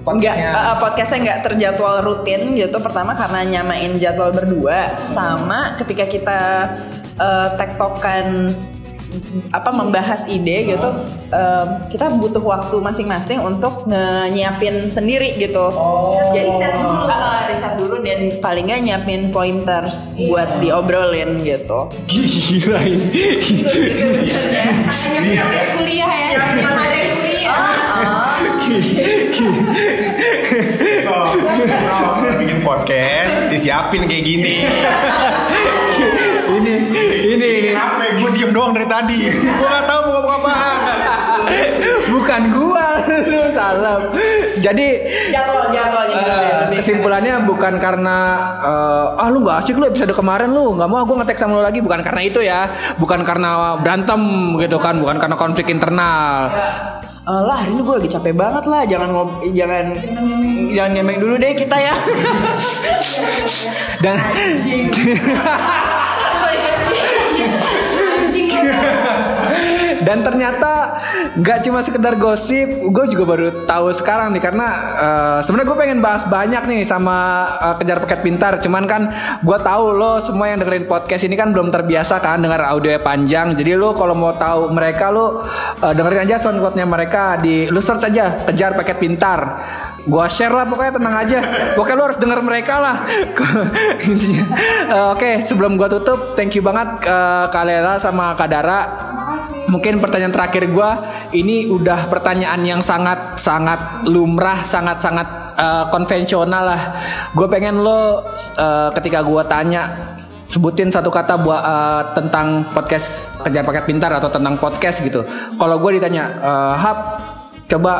Enggak, 0.04 0.36
Podcastnya. 0.36 0.76
podcastnya 0.76 1.18
nggak 1.24 1.40
terjadwal 1.48 1.96
rutin 2.04 2.52
gitu. 2.60 2.76
Pertama 2.76 3.16
karena 3.16 3.40
nyamain 3.40 3.96
jadwal 3.96 4.36
berdua, 4.36 4.92
sama 5.08 5.80
ketika 5.80 6.04
kita 6.04 6.40
eh, 7.16 7.48
tektokan 7.56 8.52
apa 9.50 9.70
membahas 9.70 10.26
ide 10.28 10.74
gitu, 10.74 10.88
em, 11.30 11.68
kita 11.90 12.10
butuh 12.14 12.42
waktu 12.42 12.76
masing-masing 12.80 13.40
untuk 13.40 13.86
nyiapin 14.30 14.88
sendiri 14.90 15.36
gitu. 15.38 15.70
Jadi 16.34 16.48
riset 16.50 16.72
dulu, 16.78 17.06
riset 17.50 17.74
dulu 17.78 17.96
dan 18.02 18.20
paling 18.40 18.64
nggak 18.70 18.80
nyiapin 18.84 19.22
pointers 19.30 20.16
buat 20.28 20.60
diobrolin 20.60 21.40
gitu. 21.42 21.90
Gila 22.08 22.80
ini. 22.84 23.06
kuliah 25.74 26.12
ya, 26.30 26.42
materi 26.62 27.02
kuliah. 27.12 27.56
Oh, 31.04 31.36
oh, 31.36 32.34
bikin 32.40 32.64
podcast 32.64 33.52
disiapin 33.52 34.08
kayak 34.08 34.24
gini. 34.24 34.64
Tadi. 38.94 39.18
Gue 39.28 39.66
gak 39.66 39.84
tahu 39.84 40.00
mau 40.02 40.10
ngomong 40.16 40.34
apaan. 40.40 40.76
bukan 42.06 42.40
gua. 42.50 42.86
Lu 43.28 43.42
salah 43.50 43.98
Jadi 44.56 44.86
Jadwal, 45.28 45.68
jadwalnya 45.68 46.14
eh, 46.14 46.24
lebih- 46.24 46.56
lebih- 46.62 46.76
kesimpulannya 46.80 47.34
bukan 47.44 47.76
karena 47.76 48.16
eh, 48.62 49.18
ah 49.18 49.28
lu 49.28 49.40
nggak 49.40 49.60
asik 49.60 49.76
lu 49.76 49.84
episode 49.84 50.10
kemarin 50.10 50.48
lu 50.48 50.72
nggak 50.72 50.86
mau 50.86 51.02
gue 51.02 51.14
ngetek 51.14 51.36
sama 51.36 51.58
lu 51.58 51.60
lagi. 51.60 51.78
Bukan 51.78 52.00
karena 52.00 52.20
itu 52.22 52.38
ya. 52.40 52.70
Bukan 52.96 53.20
karena 53.22 53.74
berantem 53.76 54.20
gitu 54.56 54.78
kan. 54.78 54.96
Bukan 54.96 55.18
karena 55.18 55.34
konflik 55.34 55.68
internal. 55.68 56.48
Eh, 57.24 57.40
lah 57.42 57.56
hari 57.56 57.72
ini 57.72 57.80
gue 57.82 57.94
lagi 57.94 58.08
capek 58.08 58.32
banget 58.32 58.64
lah. 58.64 58.80
Jangan 58.84 59.08
ngob 59.10 59.28
jangan 59.50 59.84
jangan 60.70 60.90
ngemeng 60.92 61.18
dulu 61.18 61.34
deh 61.36 61.52
kita 61.52 61.76
ya. 61.76 61.94
Dan 64.00 64.16
dan 70.06 70.20
ternyata 70.20 71.00
nggak 71.34 71.58
cuma 71.66 71.80
sekedar 71.80 72.14
gosip 72.20 72.68
gue 72.68 73.04
juga 73.10 73.24
baru 73.24 73.46
tahu 73.66 73.90
sekarang 73.96 74.34
nih 74.36 74.42
karena 74.42 74.68
eh, 74.98 75.38
sebenarnya 75.42 75.68
gue 75.70 75.78
pengen 75.78 76.00
bahas 76.04 76.22
banyak 76.28 76.62
nih 76.68 76.82
sama 76.86 77.16
eh, 77.58 77.74
kejar 77.80 77.98
paket 78.04 78.20
pintar. 78.20 78.52
Cuman 78.60 78.84
kan 78.84 79.02
gue 79.40 79.58
tahu 79.58 79.84
lo 79.94 80.20
semua 80.22 80.52
yang 80.52 80.60
dengerin 80.62 80.86
podcast 80.86 81.24
ini 81.26 81.34
kan 81.34 81.50
belum 81.50 81.72
terbiasa 81.72 82.20
kan 82.20 82.42
dengar 82.42 82.62
audio 82.68 82.96
panjang. 83.00 83.56
Jadi 83.56 83.74
lo 83.74 83.96
kalau 83.96 84.14
mau 84.14 84.34
tahu 84.36 84.70
mereka 84.70 85.10
lo 85.10 85.42
eh, 85.80 85.92
dengerin 85.94 86.26
aja 86.28 86.36
soundcloudnya 86.42 86.86
mereka 86.86 87.40
di 87.40 87.66
lu 87.70 87.80
search 87.80 88.06
aja 88.10 88.46
kejar 88.50 88.76
paket 88.76 88.96
pintar 89.00 89.40
gua 90.04 90.28
share 90.28 90.52
lah 90.52 90.68
pokoknya 90.68 90.92
tenang 91.00 91.16
aja. 91.16 91.38
Pokoknya 91.72 91.96
lu 91.96 92.04
harus 92.10 92.20
denger 92.20 92.40
mereka 92.44 92.74
lah. 92.80 92.96
Intinya. 94.10 94.44
Eh, 94.90 95.06
oke 95.16 95.30
sebelum 95.48 95.80
gua 95.80 95.88
tutup 95.88 96.36
thank 96.36 96.52
you 96.52 96.62
banget 96.64 97.04
eh, 97.04 97.44
Kak 97.48 97.64
Lela 97.64 97.96
sama 97.96 98.36
Kak 98.36 98.48
Dara. 98.48 98.80
Mungkin 99.64 99.98
pertanyaan 99.98 100.32
terakhir 100.32 100.68
gua 100.68 101.00
ini 101.32 101.66
udah 101.66 102.06
pertanyaan 102.12 102.60
yang 102.62 102.80
sangat 102.84 103.40
sangat 103.40 104.04
lumrah 104.04 104.60
sangat 104.62 105.00
sangat 105.00 105.28
eh, 105.56 105.84
konvensional 105.88 106.64
lah. 106.68 106.82
Gue 107.32 107.48
pengen 107.48 107.80
lo 107.80 108.28
eh, 108.60 108.88
ketika 109.00 109.24
gua 109.24 109.48
tanya 109.48 110.14
sebutin 110.54 110.92
satu 110.92 111.10
kata 111.10 111.40
buat 111.40 111.62
eh, 111.64 112.02
tentang 112.14 112.70
podcast 112.70 113.26
kejar 113.42 113.66
paket 113.66 113.84
pintar 113.88 114.12
atau 114.14 114.30
tentang 114.30 114.54
podcast 114.60 115.02
gitu. 115.02 115.24
Kalau 115.58 115.76
gue 115.80 115.98
ditanya 115.98 116.24
eh, 116.30 116.74
hap 116.78 116.98
coba 117.64 117.92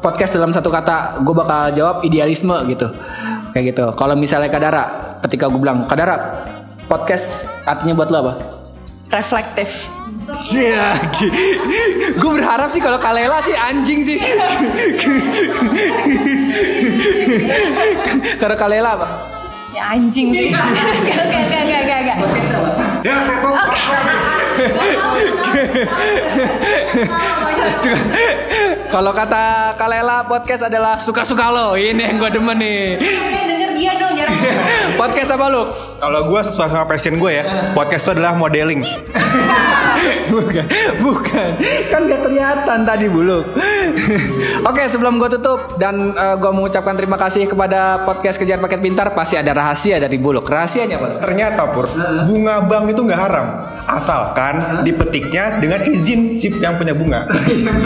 podcast 0.00 0.32
dalam 0.32 0.50
satu 0.50 0.72
kata 0.72 1.20
gue 1.20 1.34
bakal 1.36 1.62
jawab 1.76 1.96
idealisme 2.02 2.56
gitu 2.66 2.88
kayak 3.52 3.74
gitu 3.74 3.84
kalau 3.94 4.16
misalnya 4.16 4.48
Kadara 4.48 4.84
ketika 5.28 5.46
gue 5.52 5.60
bilang 5.60 5.84
Kadara 5.84 6.40
podcast 6.88 7.44
artinya 7.68 7.94
buat 7.94 8.08
lo 8.08 8.18
apa 8.24 8.32
reflektif 9.12 9.88
Iya, 10.30 10.94
gue 12.14 12.30
berharap 12.30 12.70
sih 12.70 12.78
kalau 12.78 13.02
Kalela 13.02 13.42
sih 13.42 13.50
anjing 13.50 13.98
sih. 14.06 14.18
kalau 18.38 18.54
Kalela 18.54 18.94
apa? 18.94 19.08
Ya 19.74 19.90
anjing 19.90 20.30
sih. 20.30 20.54
Gak, 20.54 20.70
gak, 21.26 21.46
gak, 21.50 21.62
gak, 21.66 21.82
gak, 21.82 22.00
gak. 22.14 22.18
Ya. 23.00 23.16
Kalau 28.90 29.12
kata 29.14 29.74
Kalela 29.78 30.26
podcast 30.26 30.66
adalah 30.66 30.98
suka-suka 31.00 31.46
lo. 31.48 31.78
Ini 31.78 32.12
yang 32.12 32.16
gue 32.18 32.30
demen 32.34 32.56
nih. 32.58 32.80
Eh, 34.20 34.26
jarang. 34.28 34.96
Podcast 35.00 35.30
apa 35.32 35.46
lu? 35.48 35.62
Kalau 36.00 36.20
gue 36.28 36.40
sesuai 36.44 36.68
sama 36.68 36.84
passion 36.84 37.16
gue 37.16 37.32
ya, 37.32 37.44
podcast 37.72 38.04
itu 38.04 38.10
adalah 38.16 38.32
modeling. 38.36 38.84
bukan, 40.32 40.64
bukan. 41.00 41.48
Kan 41.88 42.00
gak 42.08 42.20
kelihatan 42.24 42.78
tadi 42.84 43.06
bulu. 43.08 43.44
Oke, 44.68 44.82
sebelum 44.88 45.16
gue 45.16 45.28
tutup 45.36 45.76
dan 45.76 46.12
gue 46.12 46.52
mengucapkan 46.52 46.96
terima 46.96 47.16
kasih 47.16 47.48
kepada 47.48 48.04
podcast 48.04 48.36
Kejar 48.36 48.60
Paket 48.60 48.80
Pintar, 48.80 49.12
pasti 49.12 49.36
ada 49.36 49.52
rahasia 49.52 49.96
dari 50.00 50.16
Buluk. 50.16 50.48
Rahasianya 50.48 50.96
apa? 51.00 51.08
Ternyata 51.20 51.62
pur, 51.72 51.88
bunga 52.28 52.64
bank 52.64 52.92
itu 52.92 53.00
nggak 53.04 53.20
haram, 53.20 53.46
asalkan 53.88 54.84
dipetiknya 54.84 55.60
dengan 55.60 55.80
izin 55.84 56.32
si 56.36 56.48
yang 56.60 56.76
punya 56.76 56.92
bunga. 56.96 57.28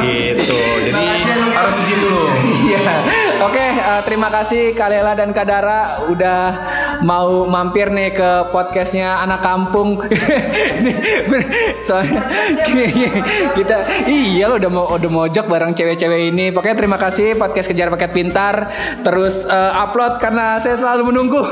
gitu. 0.03 0.59
Jadi 0.91 1.03
harus 1.51 1.75
izin 1.87 1.99
dulu. 1.99 2.23
Iya. 2.71 3.24
Oke, 3.45 3.61
eh, 3.61 4.01
terima 4.09 4.33
kasih 4.33 4.73
Kalela 4.73 5.13
dan 5.13 5.29
Kadara 5.29 6.09
udah 6.09 6.43
mau 7.05 7.45
mampir 7.45 7.93
nih 7.93 8.17
ke 8.17 8.49
podcastnya 8.49 9.21
anak 9.21 9.45
kampung. 9.45 10.01
Soalnya 11.87 12.25
kita 13.61 13.77
iya 14.09 14.49
lo 14.49 14.57
udah 14.57 14.71
mau 14.73 14.89
udah 14.97 15.11
mojok 15.13 15.45
bareng 15.45 15.77
cewek-cewek 15.77 16.33
ini. 16.33 16.57
Pokoknya 16.57 16.73
terima 16.73 16.97
kasih 16.97 17.37
podcast 17.37 17.69
kejar 17.69 17.93
paket 17.93 18.17
pintar 18.17 18.73
terus 19.05 19.45
eh, 19.45 19.73
upload 19.77 20.25
karena 20.25 20.57
saya 20.65 20.81
selalu 20.81 21.13
menunggu. 21.13 21.45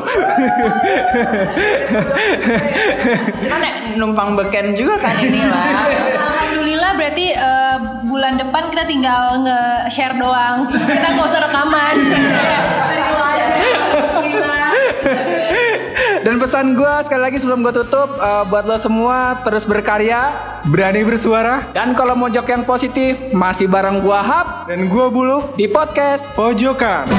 kan 3.52 3.60
numpang 4.00 4.32
beken 4.32 4.72
juga 4.72 4.96
kan 4.96 5.20
ini 5.20 5.44
lah 5.44 5.84
Alhamdulillah 6.16 6.92
berarti 6.96 7.26
eh, 7.36 7.71
bulan 8.22 8.38
depan 8.38 8.70
kita 8.70 8.86
tinggal 8.86 9.34
nge-share 9.42 10.14
doang. 10.14 10.70
Kita 10.70 11.08
nggak 11.10 11.26
usah 11.26 11.40
rekaman. 11.42 11.96
Dan 16.22 16.38
pesan 16.38 16.78
gue 16.78 16.94
sekali 17.02 17.18
lagi 17.18 17.42
sebelum 17.42 17.66
gue 17.66 17.74
tutup 17.82 18.14
eh, 18.22 18.46
buat 18.46 18.62
lo 18.62 18.78
semua 18.78 19.42
terus 19.42 19.66
berkarya 19.66 20.30
Berani 20.70 21.02
bersuara 21.02 21.66
dan 21.74 21.98
kalau 21.98 22.14
mojok 22.14 22.46
yang 22.46 22.62
positif 22.62 23.18
masih 23.34 23.66
bareng 23.66 23.98
gua 23.98 24.22
Hap 24.22 24.70
dan 24.70 24.86
gue 24.86 25.06
bulu 25.10 25.50
di 25.58 25.66
podcast 25.66 26.22
pojokan. 26.38 27.10